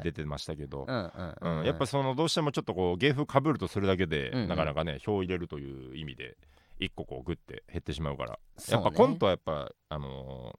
[0.03, 6.37] 出てましたけど、うんうんやっぱそのどうしてもちょっとこう芸風かぶるとそれだけで、なかなかね票を入れるという意味で
[6.79, 8.37] 一個こうグッて減ってしまうから、ね。
[8.69, 10.53] やっぱコントはやっぱあの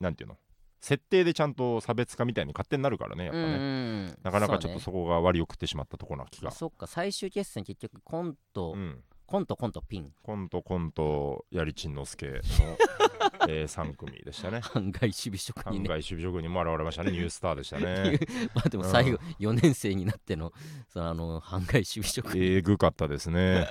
[0.00, 0.36] ーなんていうの？
[0.80, 4.18] 設定でちゃんと差別化みたいに勝手になるからねやっぱね、うんうん。
[4.22, 6.50] なかなかちょっとそそこが割を食ってしまったところな気が。
[6.50, 9.02] そっか最終決戦結局コント、うん。
[9.26, 10.12] コントコントピン。
[10.22, 12.32] コントコントやりちんのすけの、
[13.48, 14.60] え3組でしたね。
[14.60, 15.88] 半外守備職人ね。
[15.88, 17.10] 守備職人も現れましたね。
[17.10, 18.20] ニュースターでしたね。
[18.54, 20.52] まあでも最後4年生になっての
[20.88, 22.38] そのあの半外守備職人。
[22.40, 23.68] えぐかったですね。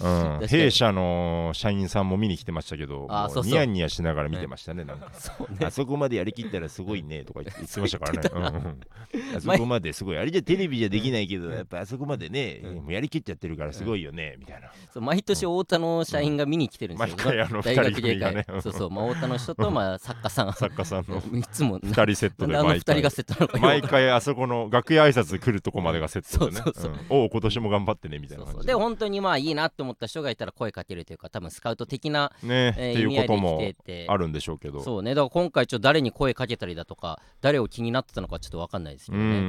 [0.00, 3.52] うん、弊社の社員さんも見に来てましたけどあそうそう。
[3.52, 5.10] ニヤニヤしながら見てましたねなんか。
[5.18, 5.58] そうね。
[5.66, 8.76] あそこまでやりきったらすごいねとか言って言ってましたからね。
[9.36, 12.74] あそこまですごいあれじゃテレビじゃできないけどやっぱあそこまでね、うん。
[12.76, 14.70] もうやりきっちゃってるからすごいよね、みたいな。
[14.92, 18.46] そう毎年太田の社員が見に来てるんですよ、毎回あの大学二人組がね。
[18.60, 20.52] そうそう、まあ、太田の人と、まあ、作家さん。
[20.52, 21.18] 作家さんの。
[21.38, 23.00] いつも2人セットでなんであの毎回。
[23.02, 26.62] がセットなのかよく毎回あそこの楽屋挨拶来るとこまでがセットでね。
[26.64, 26.92] そうそうそう。
[26.92, 27.22] うん。
[27.24, 33.60] おう今年も頑張ってねみたいそうな感じそうで本当にまあいいなって思った人がいたら声かけるというか多分スカウト的な、ね、えーっていうことも
[34.08, 34.82] あるんでしょうけど。
[34.82, 35.14] そうね。
[35.14, 39.40] だから今回ちょっと誰に声かけたりだとか誰を気になってたのかちょっと分かんないですけどね、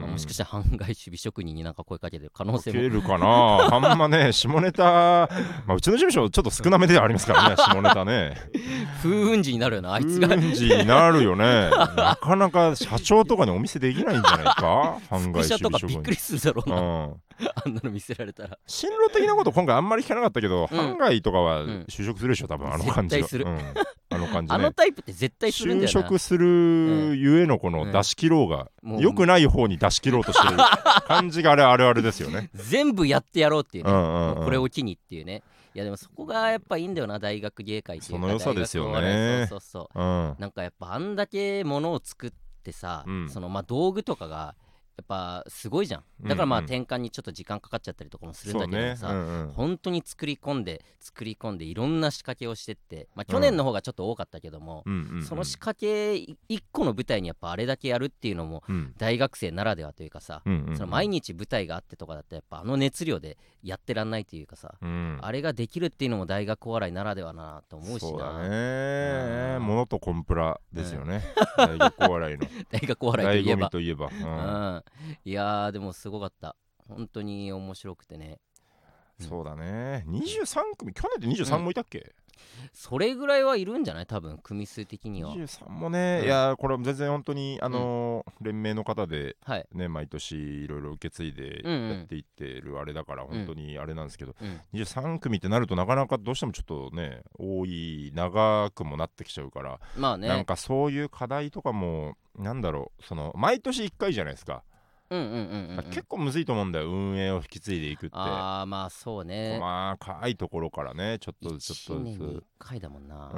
[0.00, 3.26] まあもしかしたら犯害守備職人になんか声かけてる可能性も受けるかな
[3.72, 3.98] あん。
[3.98, 5.28] まね下ネタ、 ま
[5.68, 8.36] あ、うちの事務所ちょっと少なめではありますからね 下ネタね。
[9.02, 10.28] 風雲児になるよなあいつが。
[10.28, 11.70] 風雲児になるよね。
[11.96, 14.98] なかなか社長とかにお店できないんじゃないか？
[15.10, 17.16] 犯副社とか職びっくりするだろうな、うん。
[17.64, 18.58] あんなの見せられたら。
[18.66, 20.66] 進路的なこと今回あんまり聞かなかったけど、うん。
[20.76, 21.86] 犯外とかはうん。
[21.88, 23.44] 就職するでしょ多分あの感じは絶対する。
[23.46, 23.58] うん。
[24.10, 26.08] あの感じ あのねタイプって絶対するんだ就よな。
[26.08, 29.02] 職するゆえのこの出し切ろうが、もう。
[29.02, 30.56] 良くない方に出し切ろうとしてる
[31.06, 32.50] 感じがあれあるあるですよね。
[32.54, 34.44] 全部やってやろうっていうね、うんうんうん。
[34.44, 35.42] これを機にっていうね。
[35.74, 38.20] いやでもそこがやっぱいいんだよな大学芸会っていうか。
[38.20, 39.46] その良さですよね。
[39.48, 40.00] そうそうそう。
[40.00, 40.36] うん。
[40.38, 42.32] なんかやっぱあんだけものを作っ
[42.62, 43.28] てさ、うん。
[43.28, 44.54] そのまあ道具とかが
[44.96, 46.04] やっぱすごいじゃん。
[46.22, 49.48] だからまあ転換にちょっと時間かかっちゃったりとかもするんだけどさ、うんうん。
[49.50, 55.24] 本当に作り込んで作り込んでいろんな仕掛けをしてって、まあ、去年の方がちょっと多かったけども、うんうんうん。
[55.24, 58.94] その仕掛け一個の舞台にやっぱあれだけやるっていうのもうん。
[58.96, 60.76] 大学生ならではというかさ、うんうんうん。
[60.76, 65.18] その毎日舞台があってとかだったらやっぱあの熱量でやってらんないというかさ、うん。
[65.20, 68.48] あれができるっていうのも大学お笑いならではなと思うしな。
[68.48, 69.56] ね。
[69.56, 69.66] うん。
[69.66, 71.22] ものとコンプラですよね、
[71.56, 72.46] 大学お笑いの。
[72.70, 73.70] 大学お笑いといえば。
[73.70, 74.83] といえば、ううんん、
[75.24, 76.56] いやーでもすごかった。
[76.88, 78.38] 本当に面白くてね。
[79.20, 79.26] うん。
[79.26, 80.04] そうだね。
[80.08, 82.14] 23組去年で23もいたっけ、
[82.72, 84.06] それぐらいはいるんじゃない？
[84.06, 85.32] 多分組数的には。
[85.34, 86.26] 23もね、うん。
[86.26, 89.66] いやこれ全然本当にあのー連盟の方ではい。
[89.72, 91.90] ね毎年いろいろ受け継いでうんうん。
[91.98, 94.60] やっていってるあれだから本当にあれなんですけど、うん。
[94.80, 100.28] 23組ってなるとなかなかどうしてもちょっとね多い長くもなってきちゃうから、まあね。
[100.28, 104.64] なんかそういう課題とかもなんだろうその毎年1回じゃないですか、
[105.10, 108.16] うんうんうん結構むずいと思うんだよ運営を引き継いでいくって。
[108.16, 109.58] ああまあそうね。
[109.60, 112.44] 細かいところからねちょっとちょ1っ1とずつ。
[112.58, 113.30] 回だもんな、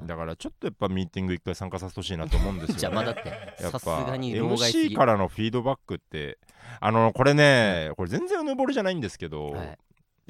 [0.00, 6.38] うん、だからちょっとやっぱミーティング1回参加させてほしいなと思うんですよ、ね、邪魔だってやっさすぱがに MC ぎからのフィードバックって
[6.80, 9.78] あのこれね、これ全然うぬぼれじゃないんですけど、はい。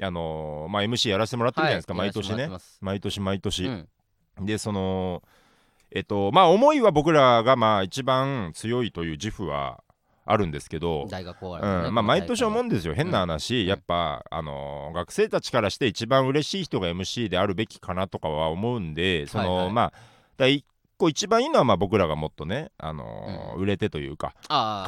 [0.01, 2.49] あのまあ MC やらせてもらってるじゃないですか、はい毎年ね。
[2.81, 4.45] 毎年毎年、うん。
[4.45, 5.23] でその
[5.91, 9.81] えっとまあ思いは僕らがまあ一番強いという自負は
[10.27, 12.95] あるんですけど、大学おうんまあ、毎年思ううんですよ。
[12.95, 19.73] 変な話、やっぱ、あのー学生たちからして一番嬉しい人が MC であるべきかなとかは思うんでその、はいはい。
[19.73, 19.93] まあ
[20.37, 20.65] だ一
[20.97, 23.61] 個一番いいのはまあ僕らがもっとね、あのーうん。
[23.61, 24.33] 売れてというか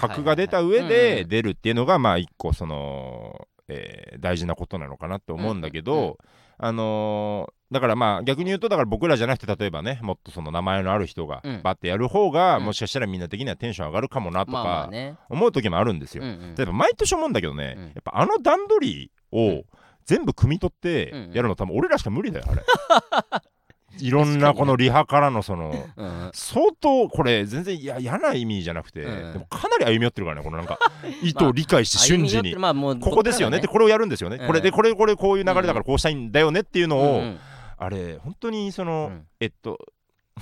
[0.02, 6.15] 格が出た上で出るっていうのがまあ一個その、えー大事なことなのかなって思うんだけど、うんうん
[6.58, 11.62] あのーだからまあ逆に言うとだから僕らじゃなくて例えばねもっとその名前のある人がうん。
[11.63, 12.63] バッてやる方が、うん。
[12.63, 15.17] もしかしたらみんな的にはテンション上がるかもなとかね。
[15.30, 16.24] 思う時もあるんですよ。
[16.24, 17.84] 例えば毎年思うんだけどね、うん。
[17.88, 19.65] やっぱあの段取りを
[20.06, 22.62] 全部汲み取ってやるの多分俺らしか無理だよあれ。
[23.99, 25.73] いろんなこのリハからのその
[26.33, 29.33] 相当これ全然いや嫌な意味じゃなくて、うん。
[29.33, 30.79] でもかなり歩み寄ってるからねこのなんか
[31.23, 32.55] 意図を理解して瞬時に。
[32.55, 33.57] ここですよね。
[33.57, 34.47] ってこれをやるんですよね、うん。
[34.47, 37.23] これでこれこれこういう流れだからこうしたいんだよねっていうのを、
[37.77, 39.25] あれ本当にその、うん。
[39.39, 39.77] えっと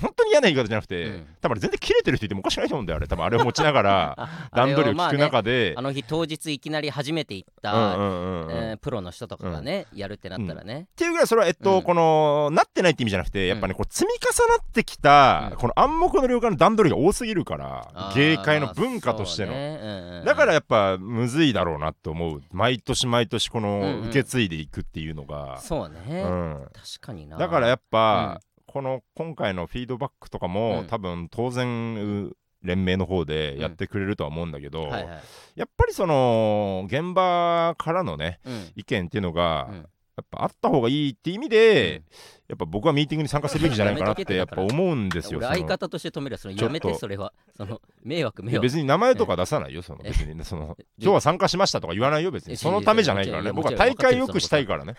[0.00, 1.26] 本当に嫌な言い方じゃなくて、うん。
[1.40, 3.08] 多分全然切れてる人いてもおかしくないと思うんだよあれ。
[3.08, 5.74] 多分あれを持ちながら あ段取りを聞く中で。
[5.76, 11.82] あの日当日いきなり初めて行っうんた、プロの人とかがね、やるってなったらね、っていうぐらいそれはえっと、うん。
[11.82, 15.56] このなってないって意味じゃなくてやっぱねこう積み重なってきた、うん。
[15.58, 19.80] この暗黙の了解の段取りが多すぎるから芸会の文化としての、そうね。
[19.82, 22.42] うんうんだからやっぱむずいだろうなって思う。
[22.50, 23.80] 毎年毎年こうんうん。
[24.02, 26.66] の受け継いでいくっていうのが、そうね、うん。
[26.72, 27.36] 確かにな。
[27.36, 28.40] だからやっぱ、
[28.76, 30.86] この今回のフィードバックとかも、うん。
[30.86, 35.22] 多分当然う連盟の方でやってくれるとは思うんだけど、はいはい。
[35.54, 38.72] やっぱりその現場からのねうん。
[38.76, 39.76] 意見っていうのが、うん。
[39.76, 39.82] や
[40.20, 42.02] っぱあった方がいいって意味で、
[42.48, 46.34] やっぱ僕はミーティングに参加するべきじゃないかなってやっぱ思うんですよ相方として止める。
[46.34, 47.32] よそのやめてそれは。
[47.56, 48.62] その迷惑迷惑。
[48.62, 53.52] 別に名前とか出さないよそのえ別にねその今日は参加しましたとか言わないよ別えにそのためじゃないからね。
[53.52, 54.94] 僕は大会よくしたいからね。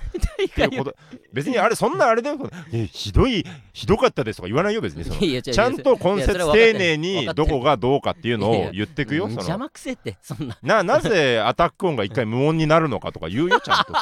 [1.31, 5.41] 別にあれそんなあれだよえひどいひどかったですとか言わないよ別に。
[5.41, 10.57] ちゃんと根節丁寧にどこがどうかっていうのを言ってくよ邪魔くせってそんな。
[10.61, 13.93] ななぜアタック音が一回無音になるのかとか言うよちゃんと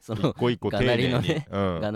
[0.00, 0.30] その。
[0.30, 1.42] 一個一個丁寧に、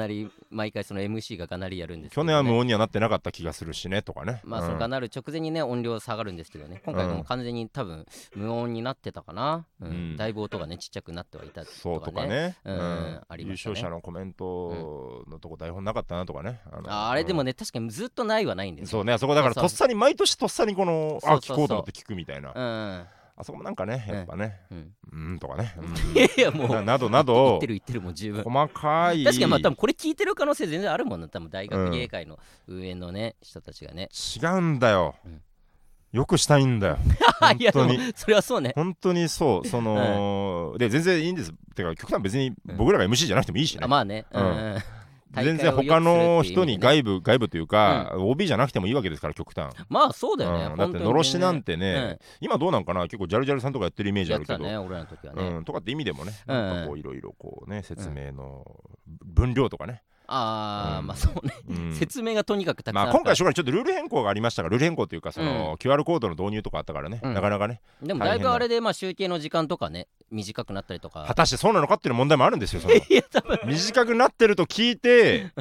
[0.01, 2.33] なり毎回その MC ががなりやるんですけ去どね。
[2.33, 4.67] 年は無音にはなってなかった気がするしねとかね、まあ、うん。
[4.67, 6.83] そのがなる直前にね音量下がるんですけどね。
[6.85, 9.89] 今回もう完全に多分無音になってたかな、うん。
[9.89, 10.17] うん。
[10.17, 13.21] だいぶ音がねちっちゃくなってはいたそうとかね、うん。
[13.29, 18.99] あり優勝者のコメントのとこ台本なかったなとかね、あのああれでもね、ね確かにずっとないはないんですよ。
[18.99, 22.53] そうねあそこだからとっさに毎年とっさにこのあ聞こうと思って聞くみたいな。
[22.55, 24.61] うんあそこもなんかねやっぱね。
[24.71, 24.93] うん。
[25.13, 25.75] うんとかね、
[26.15, 28.45] いやいやもうななどな言どってる言ってるもう十分。
[28.45, 29.25] 細かい。
[29.25, 34.09] 確かにまあ多分これ聞いてる可能性全然あるもんな多分大学芸会の上のね、人たちがね。
[34.41, 35.43] 違うんだよ、うん。
[36.13, 36.99] よくしたいんだよ。
[37.41, 38.13] 本当に。
[38.15, 38.73] それはそうね。
[38.77, 39.69] 本当にそう。
[39.69, 41.53] その、で全然いいんです。
[41.75, 44.27] てか極端別に僕らが MC じゃなくてもいいしね、あまあね。
[44.31, 44.45] うん。
[44.45, 44.83] うん
[45.33, 50.77] 全然他の人に外外部外部というか、OB じゃなくてもいいわけですから極端、まあそうだよね、うん。
[50.77, 51.81] だってのろしなんてうん。
[51.81, 53.03] ね、今どうなんかな？
[53.03, 58.65] 結構ジャルジャルさんとかやってるイメージあるけど、やってたね俺らの時はね、うん、とかって意味でもね、うんなんかこういろいろこうね説明の
[59.25, 61.07] 分量とかね、ああ、うん。
[61.07, 61.95] まあそうね、うん。
[61.95, 67.35] 説明がとにかくたくさんまあ、今回、初回ちょっとルール変更がありましたが、ルール変更というか、その、QR コードの導入とかあったからね、うん。
[67.35, 68.35] なかなかね、でもだ。
[68.37, 71.25] いぶあれでまあ集計の時間とかね短くなったりとか。
[71.27, 72.95] 果たしてそうなのかっていう問題もあるんですよ、その。
[73.67, 75.53] 短くなってると聞いて、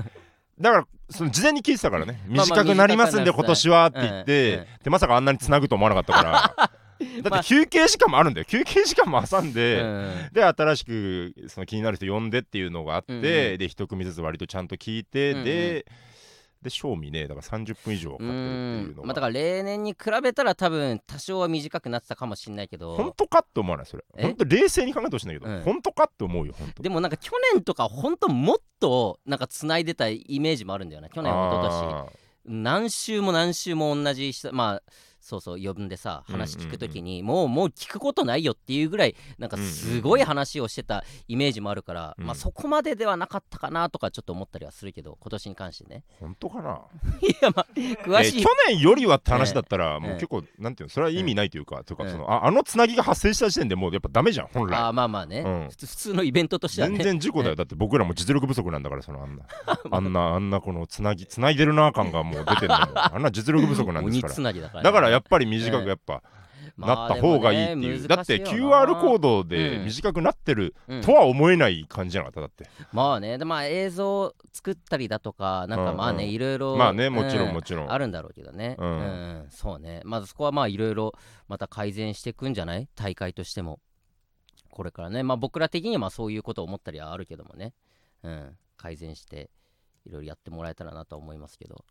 [0.59, 4.25] だから、その事前に聞いてたからね、 短くなりますんで、今年はって言っうん。
[4.25, 4.65] て、うん。
[4.83, 6.71] で、まさかあんなにつなぐと思わなかったから、
[7.21, 10.29] だって休憩時間もあるんだよ、休憩時間も挟んで、うん。
[10.33, 13.57] で新しくその気になる人呼んでっていうのがあって、うんうん。
[13.57, 15.45] で一組ずつ割とちゃんと聞いて、うんうん。
[15.45, 15.85] で
[16.61, 19.05] で賞味ねだから30分以上かかうってるっていうのが、ん。
[19.07, 22.97] まあだから例年に比べたら多分多少は短くなってたかもしれないけど。
[22.97, 23.85] 本当かって思わない？
[23.85, 24.03] それ。
[24.17, 24.23] え？
[24.23, 25.61] 本当冷静に考えてほしいんだけど、うん。
[25.61, 26.83] 本当かって思うよ本当。
[26.83, 31.95] でもなんか去年とか本当もっとなんか繋いでたイメージもあるんだよな去年一昨年。
[31.95, 32.05] あ
[32.45, 34.91] 何週も何週も同じ人まあ
[35.29, 42.25] そうそう呼んでさ話聞くときに、もうもう聞くことないよっていうぐらいなんかすごい話をしてたイメージもあるから、うん。
[42.25, 46.03] まあそこまでではなかったかなとかちょっと思ったりはするけど今年に関してね。
[46.17, 46.81] ー本当かな、
[47.21, 54.79] いやまあ詳しい、えー去年よりはって話だったら、えもう結構なんていうのそれは意味ないというか、というかえそのああのつなぎが発生した時点でもうやっぱダメじゃん本来。
[54.79, 55.69] あーまあまあね、うん。
[55.69, 56.95] 普通のイベントとしてはね。
[56.97, 59.43] 全然事故だよ、だって僕らも実力不足なんだからそのあんな。
[59.91, 64.33] あんなあんなこのつなぎつないでるな感がもう出てるのもあんな実力不足なんです鬼から。
[64.33, 66.23] つなぎだから、ね、だからやっぱり短くえやっぱ
[66.75, 69.85] まなった方がいいっていう、だって QR コードでうん。
[69.85, 77.91] 短くなってるドとは思えない感じじゃなかっただって、まあねでまあ映像作ったりだとかなんかまあね、いろいろまあねもちろんうもちろん。
[77.91, 78.91] あるんだろうけどね、ううん。
[78.91, 80.01] んそうね。
[80.05, 81.13] まずそこはまあいろいろ
[81.47, 82.87] また改善していくんじゃない？
[82.95, 83.79] 大会としても。
[84.71, 85.23] これからね。
[85.23, 87.73] まあ僕ら的にはまあそういうことを思ったりはあるけどもね、
[88.23, 89.49] うん、改善して
[90.05, 91.83] いろいろやってもらえたらなとは思いますけど。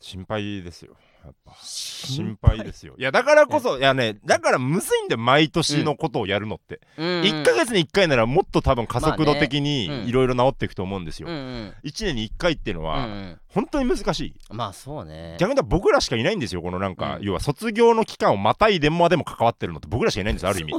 [0.00, 1.54] 心配ですよやっぱ。
[1.62, 2.94] 心心配ですよ。
[2.98, 7.06] いやだからこそいやねだからむずいんで毎年のことをやるのって、うん。
[7.06, 7.22] うん。
[7.22, 11.74] 1ヶ月に1回ならもっと多分加速度的にいろいろ治っていくと思うんですよ、うんうん。
[11.84, 13.40] 1年に1回っていうのはうんうん。
[13.48, 14.34] 本当に難しい。
[14.50, 15.36] まあそうね。
[15.40, 17.22] 逆に僕らしかいないんですよこのなんか、うん。
[17.22, 20.74] 要は卒業の期間をまたいでまでも関わってるのって僕らしかいないんですよある意味。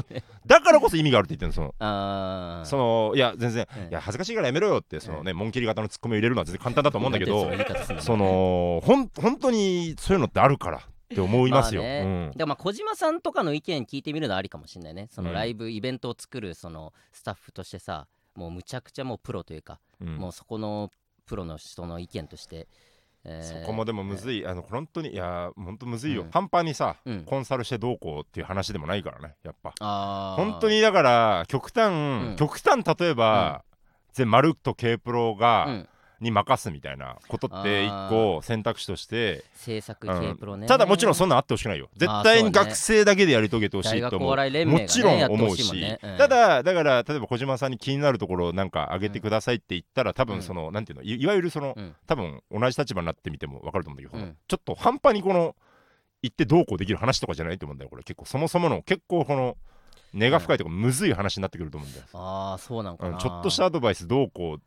[0.45, 7.51] だからこそ意味があるって言ってるのそのそのいや全然、うんいや恥ずかしいからやめろよってそのね、紋切り型のツッコミを入れるのは全然簡単だと思うんだけど
[7.99, 15.07] そのほん本当にそういうのってあるからって思いますよ、でもまあ小島さんとかの意見聞いてみるのはありかもしれないね。
[15.11, 20.07] そのうんライブイベントを作るそのスタッフとしてさもうむちゃくちゃもうプロというか、うん。
[20.07, 20.89] うんもうそこの
[21.25, 22.67] プロの人の意見として、
[23.23, 27.23] えーそこもでもむずい、あの本当にいや本当むずいよ、うん半端にさ、うん。
[27.23, 29.73] コンサルしてどうこうっていう話でもないからねやっぱ。
[30.37, 32.35] 本当にだから極端、ん。
[32.37, 33.63] 極端例えば、
[34.13, 35.89] 全マルと K プロが、うん
[36.21, 40.21] に任すみたいなことって一個選択肢として、制作うん。
[40.21, 41.89] 系プロね、ただもちろんそんなんあってほしくないよ。
[41.93, 45.99] 絶まあ対に学生だけでやり遂げてほしいと思う、ね、もちろん思うしね。
[46.01, 46.17] うん。
[46.17, 50.29] ただだから例えば小島さんに気になるところをなんか上げてくださいって言ったら多うん。
[50.29, 51.95] 分その、なんていうのいいわゆるその、うん。
[52.05, 54.35] 多分同じ立場になってみても分かると思うんだけど、うん。
[54.47, 55.55] ちょっと半端にこの
[56.21, 58.03] 言ってどうこうできる話とかじゃないと思うんだよこれ。
[58.03, 59.55] 結構そもそもの結構この
[60.13, 64.61] 根が深いとかむずい話になってくると思うんだよ、ああそうなんかな、うんちょっとしたアドバイスどうこう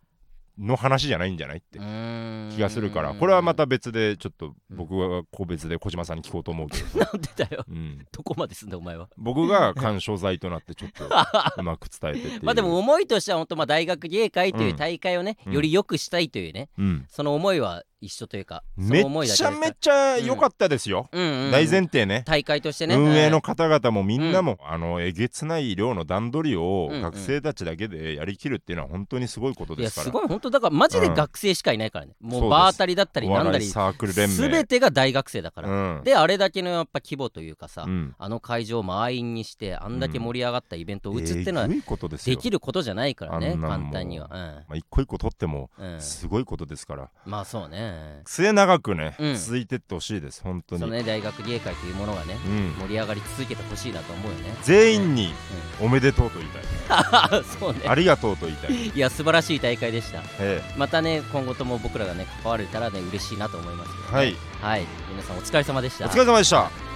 [0.59, 3.15] の話じゃないんじゃないって気がするから。
[3.15, 7.65] これはまた別でちょっと僕は個別で小島さんに聞こうと思うけど、 なんでだよ。
[7.69, 9.09] うん、どこまですんだお前は。
[9.17, 11.09] 僕が干渉剤となってちょっと
[11.57, 15.53] うまく伝えてってまあでも思いとしては本当まあ大学芸会という大会をね、うん。
[15.53, 16.69] より良くしたいというね。
[16.79, 21.23] うん、その思いは一緒というかそめちゃめっちゃ良かったですよ、うん。
[21.23, 22.25] うんうん大前提ね。
[22.27, 22.97] 大会としてね。
[22.97, 23.43] 運営のうん。
[23.43, 27.03] 方々もみんなも、あのえげつない量の段取りをうんうん。
[27.03, 31.15] 学生たちだけでやりきるっていうのは本当にすごいこといやですから、すごい本当だからマジでうん。
[31.15, 32.43] 学生しかいないからね、うです。
[32.43, 34.35] う場当たりだったりおなんだりサークル連盟。
[34.49, 36.03] 全てが大学生だから、うん。
[36.03, 38.15] であれだけのやっぱ規模というかさ、うん。
[38.19, 47.92] あの会場を満員にしてあんだけ盛り上がったイベントを打つってのはえぐいことできることじゃないからね簡単には、まあ、一個一個取ってもうんうん、すごいことですから、まあそうね
[48.25, 49.37] 末永くね、うん。
[49.37, 54.55] 続いてってほしいです本当に、そのね大学芸会というものがねうん、盛り上がり続けてほしいなと思うよね。
[54.63, 55.35] 全員に
[55.81, 57.81] おめでとうと言いたい、 そうね。
[57.87, 60.23] ありがとうと言いたい、いや素晴らしい大会でした。
[60.39, 64.37] えまたね今後とも僕らがね関われたらね嬉しいなと思いますけどね、えはい。
[64.61, 64.87] はい。
[65.11, 66.07] 皆さんお疲れ様でした。
[66.07, 66.93] お疲れ様でした。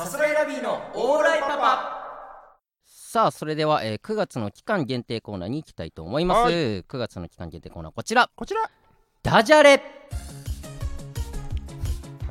[0.00, 1.99] さすらいラビーのオーライパパ
[3.10, 6.54] さあそれでは、えー9月の期間限定コーナーに行きたいと思います、はい。
[6.54, 8.30] 9月の期間限定コーナーこちら。
[8.36, 8.70] こちら。
[9.24, 9.82] ダジャレ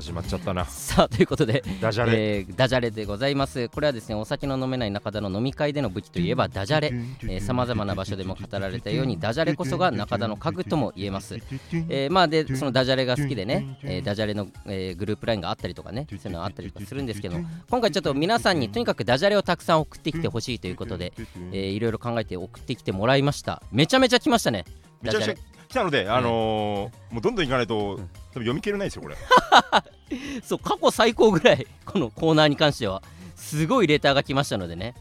[0.09, 0.65] 始まっちゃったな。
[0.65, 3.69] さあということでダジャレ、えーダジャレでございます。
[3.69, 7.39] これはですねお酒の飲めない中田の飲み会での武器といえばダジャレ。
[7.41, 11.35] さまざまな場所でも語られたようにダジャレこそが中田の家具とも言えます、
[11.89, 17.37] えーまあでそのダジャレが好きでね、えーダジャレの、えーグループラインがあったりとかねそういうのがあったりとかするんですけど
[17.69, 21.13] 今回ちょっと皆さんにとにかくダジャレをたくさん送ってきてほしいということで、
[21.51, 23.61] えーいろいろ考えて送ってきてもらいました。
[23.71, 24.65] めちゃめちゃ来ましたね。
[25.03, 25.35] めちゃくちゃ
[25.69, 29.15] 来たので、あのーもうどんどんいかないと、多分読み切れないですよこれ
[30.43, 33.03] そう過去最高ぐらい このコーナーに関しては
[33.35, 34.95] すごいレターが来ましたのでね。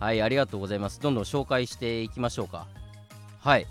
[0.00, 1.00] はいありがとうございます。
[1.00, 2.66] どんどん紹介していきましょうか。
[3.40, 3.66] はい。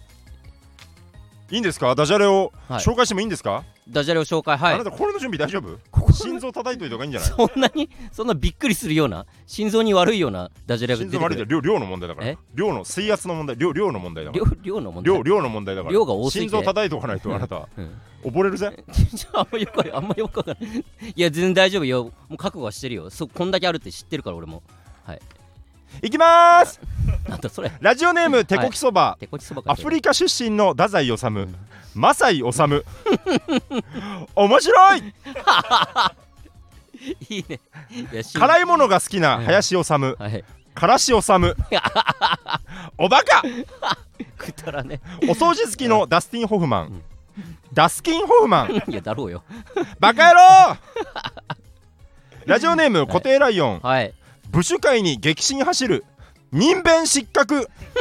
[1.49, 1.95] いいんですか？
[1.95, 2.79] ダジャレをはい。
[2.81, 4.75] 紹介してもいいんですか、ダジャレを紹介はい。
[4.75, 6.12] あなたこれの準備大丈夫？
[6.12, 7.29] 心臓叩いといた方がいいんじゃない？
[7.29, 11.19] そんなに そんなびっくりするような心臓に悪いようなダジャレが出てくる。
[11.19, 12.27] 心臓悪いで量量の問題だから。
[12.27, 12.38] え？
[12.53, 14.45] 量の水圧の問題量量の問題だから。
[14.45, 15.15] 量量の問題。
[15.15, 15.93] 量量の問題だから。
[15.93, 16.49] 量が多すぎて。
[16.51, 17.67] 心臓叩いとかないとあなた。
[17.77, 18.01] うん。
[18.23, 18.83] 溺れるぜ
[19.13, 20.83] じゃああんまよくあんまよくわかんない。
[21.15, 22.03] いや全然大丈夫よ。
[22.03, 23.10] もう覚悟はしてるよ。
[23.10, 24.63] そこんだけあるって知ってるから俺も。
[25.07, 25.12] い
[26.10, 26.80] きまーす。
[27.28, 27.71] なんだそれ。
[27.80, 31.56] ラジオネーム手こきそば、手こきそばかアフリカ出身の太宰治、ん
[31.95, 32.54] マサイ治面
[34.60, 35.04] 白い。
[37.30, 37.60] いいね。
[38.34, 40.15] 辛いものが好きな林修。
[40.17, 40.43] はい。
[40.73, 41.13] からし治
[42.97, 43.41] おバカ。
[44.38, 45.02] くだらね。
[45.23, 47.02] お掃除好きのダスティン・ホフマン、ん。
[47.73, 48.84] ダスキン・ホフマン。
[48.88, 49.43] いやだろうよ。
[50.00, 50.78] バカ野郎。
[52.45, 54.13] ラジオネーム固定ライオン、はい
[54.49, 56.05] 部首会に激震走る。
[56.51, 57.67] 人弁失格。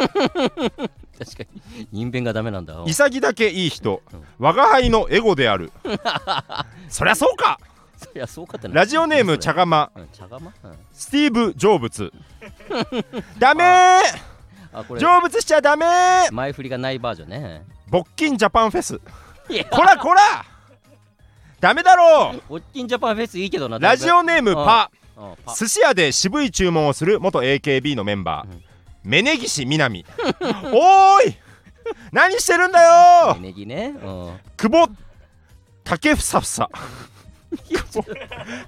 [1.19, 1.89] 確かに。
[1.93, 2.75] 人弁がダメなんだ。
[2.85, 4.03] 潔だけいい人。
[4.13, 4.25] うん。
[4.39, 5.73] 我が輩のエゴである。
[6.89, 7.59] そりゃそうか。
[7.97, 8.75] そりゃそうかってな。
[8.75, 9.91] ラジオネーム茶釜。
[9.97, 10.53] うん茶釜？
[10.65, 10.79] うん。
[10.93, 12.13] スティーブ・成仏
[13.39, 14.01] ダメー。
[14.73, 15.01] あこれ。
[15.01, 16.33] 成仏しちゃダメー。
[16.33, 17.65] 前振りがないバージョンね。
[17.89, 18.99] 勃金ジャパンフェス。
[19.71, 20.45] こらこら。
[21.61, 22.55] ダメだろう。
[22.55, 24.67] オッキンジャパンフェスいいけどなラジオネームパうん。
[24.67, 24.91] パ
[25.59, 28.63] 寿司屋で渋い注文をする元 AKB のメンバー、うん。
[29.11, 30.05] 峯岸みなみ
[30.73, 31.37] おーい！
[32.13, 32.83] 何してるんだ
[33.31, 33.37] よ！
[33.41, 33.95] ネギね。
[34.03, 34.39] うん。
[34.57, 34.93] 久保
[35.85, 36.69] 竹ふさふさ
[37.69, 38.05] 久保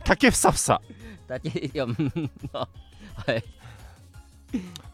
[0.05, 0.81] 竹ふさふさ
[1.27, 2.69] だけいやうんまあ
[3.27, 3.45] はい。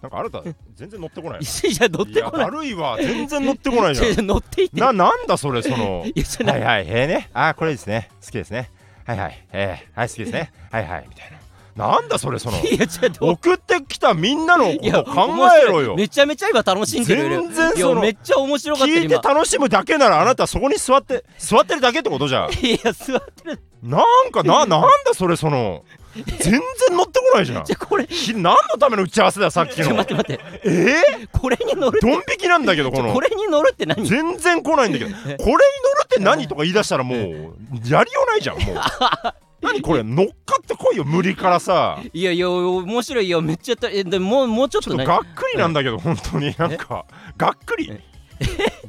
[0.02, 0.42] なんかあなた
[0.74, 1.40] 全然乗ってこない。
[1.44, 1.44] い
[1.80, 2.46] や乗ってこない。
[2.46, 2.96] 悪いわ。
[2.98, 4.76] 全然乗ってこないじゃ いや乗っていって。
[4.76, 6.00] んななんだそれその。
[6.02, 7.30] はいはいえー、ね。
[7.34, 8.08] あーこれですね。
[8.24, 8.70] 好きですね。
[9.06, 9.46] はいはい。
[9.52, 9.86] え。
[9.94, 10.50] ー、はい好きですね。
[10.72, 11.38] はいはいみたいな
[11.76, 13.28] なんだそれそのいやちょっと。
[13.28, 15.28] 送ってきたみんなのこと考
[15.60, 15.96] えろよ。
[15.96, 22.50] めちゃめちゃ今楽しんでる全然そのめっちゃ面白かった聞いて今楽しむだけならあなたそこに座って座ってるだけってことじゃん。
[22.52, 23.60] いや座ってる。
[23.82, 25.84] なんかななんだそれその
[26.14, 26.60] 全然
[26.92, 27.64] 乗ってこないじゃん。
[27.66, 28.06] じゃあこれ。
[28.34, 29.96] 何のための打ち合わせだよさっきょの。
[29.96, 31.26] 待って待ってえ？
[31.32, 33.12] これに乗るー、ドン引きなんだけどこの。
[33.12, 34.06] これに乗るって何？
[34.06, 35.10] 全然来ないんだけど。
[35.10, 35.58] これに乗る
[36.04, 38.76] って何とか言い出したらもうやりようないじゃんもう
[39.64, 42.00] 何これ乗っかってこいよ無理からさ。
[42.12, 43.40] いやいや面白いよ。
[43.40, 46.54] めっちゃたえでももうちょっとがっくりなんだけど本当に。
[46.58, 47.90] なんかがっくり。
[47.90, 48.00] え？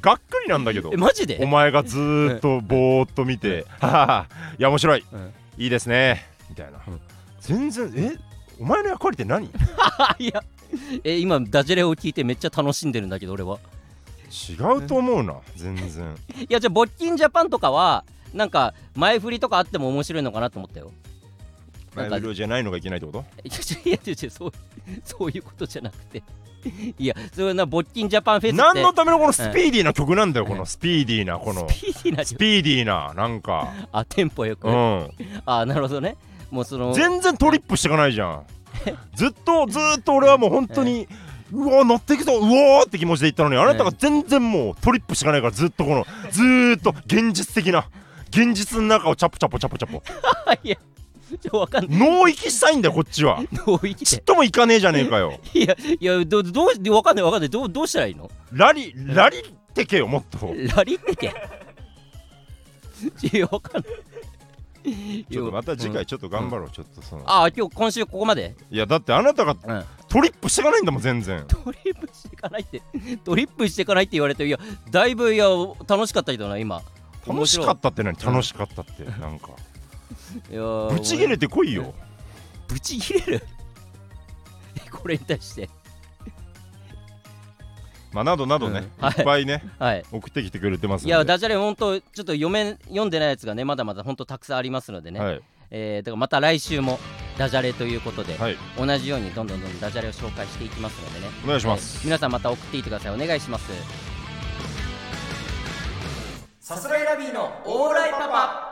[0.01, 0.91] がっくりなんだけど。
[0.93, 1.39] えマジで？
[1.41, 4.25] お前がずーっとぼーっと見て「ははは。
[4.57, 5.05] いや面白い。
[5.11, 6.79] うんいいですね」みたいな。
[6.88, 6.99] うん。
[7.39, 8.17] 全然え？
[8.59, 9.49] お前の役割って何？
[9.77, 10.43] あ いや
[11.03, 13.59] え今ダジャレを聞いてめっちゃ楽しんでるんだけど俺は。
[14.49, 15.35] 違うと思うな。
[15.55, 16.15] 全然。
[16.49, 18.03] いやじゃあボッキンジャパンとかは
[18.36, 20.91] なんか前振りとかあっても面白いのかなと思ったよ。
[21.95, 23.26] 前売りじゃないのがいけないってこと？
[23.43, 23.49] い
[23.89, 24.51] やいやそう
[25.05, 26.22] そういうことじゃなくて。
[26.97, 28.62] いやそれなボッキンジャパンフェスって。
[28.62, 31.70] 何のためのこのスピーディーな曲なんだよこのスピーディーなこの。
[31.70, 33.72] スピーディーなスピーディーななんか。
[33.93, 35.12] あテンポよく、うん。
[35.45, 36.18] あなるほどね。
[36.51, 38.43] もうその全然トリップしていかないじゃん。
[39.16, 41.07] ずっとずっと俺はもう本当に
[41.51, 47.88] うわ乗っていくぞうおーって気持ちで言ったのにあなたが全然もうトリップしていかないからずっとこのずーっと現実的な
[48.36, 50.03] 現実の中をチャポチャポチャポチャポ
[50.63, 50.77] いや
[51.41, 51.99] ちょわかんない。
[51.99, 53.41] 脳域したいんだよこっちは。
[53.65, 55.39] どう生きちってともいかねえじゃねえかよ。
[55.53, 57.49] いやいやどどうわかんないわかんない。
[57.49, 58.29] どうどうしたらいいの？
[58.51, 60.53] ラリラリってけよもっと。
[60.75, 61.33] ラリってけ？
[63.33, 63.93] いやわかんない。
[65.31, 67.23] ちょっとまた次うん回ちょっと頑張ろう、ちょっとその。
[67.25, 68.55] あ今日今週ここまで？
[68.69, 69.86] いやだってあなたがうん。
[70.07, 71.43] トリップしていかないんだもん全然。
[71.47, 72.81] トリップしていかないって
[73.23, 74.59] トリップしていかないって言われていや
[74.91, 75.47] だいぶいや
[75.88, 76.83] 楽しかったけどな今
[77.28, 79.49] 楽しかったって何楽しかったってなんか。
[79.49, 79.53] た
[80.53, 81.93] いやーブチ切れてこいよ。
[82.67, 83.47] ブチ切れる？
[84.91, 85.69] これに対して。
[88.13, 89.05] まあなどなどね、うん。
[89.05, 89.17] はい。
[89.17, 90.03] いっぱいねはい。
[90.11, 95.41] 送ってきてくれてますいやダジャレ本当ちょっと読め読んでないやつがねまだまだ本当たくさんありますのでね、はい。
[95.71, 96.99] えーだからまた来週も
[97.38, 98.57] ダジャレということで、はい。
[98.78, 101.28] 同じようにどんどんどんどんダジャレを紹介していきますのでね。
[101.43, 103.13] お願いします、えー皆さんまた送っていってください。
[103.13, 104.14] お願いします
[106.68, 108.72] さすらいラビーのオーライパパ。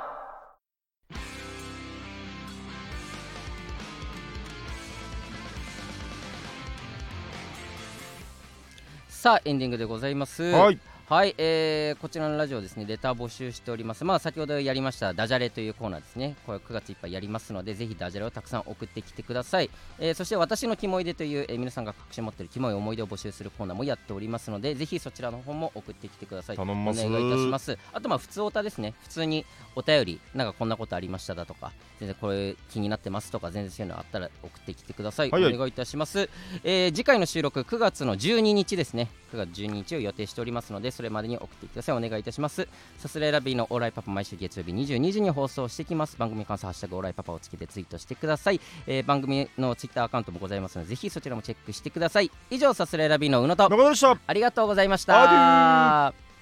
[9.08, 10.42] さあエンディングでございます。
[10.42, 10.80] はい
[11.10, 14.06] はい、えーこちらのラジオですね、レター募集しております。
[14.06, 16.36] まあ、先ほどやりましたダジャレというコーナーですね。
[16.46, 19.70] これ9月いっぱいやりますので、ぜひダジャレをたくさん送ってきてください。
[20.00, 26.58] えーそして私のキモいでという、えー皆さんが隠し持っているキモい思い出を募集するコーナーもやっておりますので、ぜひそちらの方も送ってきてください。
[26.58, 27.78] お願いいたします。
[27.92, 28.94] あと、まあ、普通オタですね。
[29.02, 29.46] 普通に
[29.76, 35.32] お便り、なんかこんなことありましただとか、全然これ気になってますとか、全然そういうのあったら送ってきてください。
[35.32, 36.30] はいはいお願いいたします。
[36.64, 41.98] えー次回の収録9月の12日ですね9月12日を予定しておりますのでそれまでに送ってください。
[41.98, 42.68] お願いいたします。
[42.98, 46.18] さすらいラビーのオーライパパ毎週月曜日22時に放送してきます。
[46.18, 52.32] 番組関するハッシュタグオーライパパをつけてツイートしてください、えー番組のツイッターアカウントもございますのでぜひそちらもチェックしてください。
[52.50, 53.64] 以上さすらいラビーの宇野と。
[53.70, 54.18] 中田でした。
[54.26, 56.33] ありがとうございました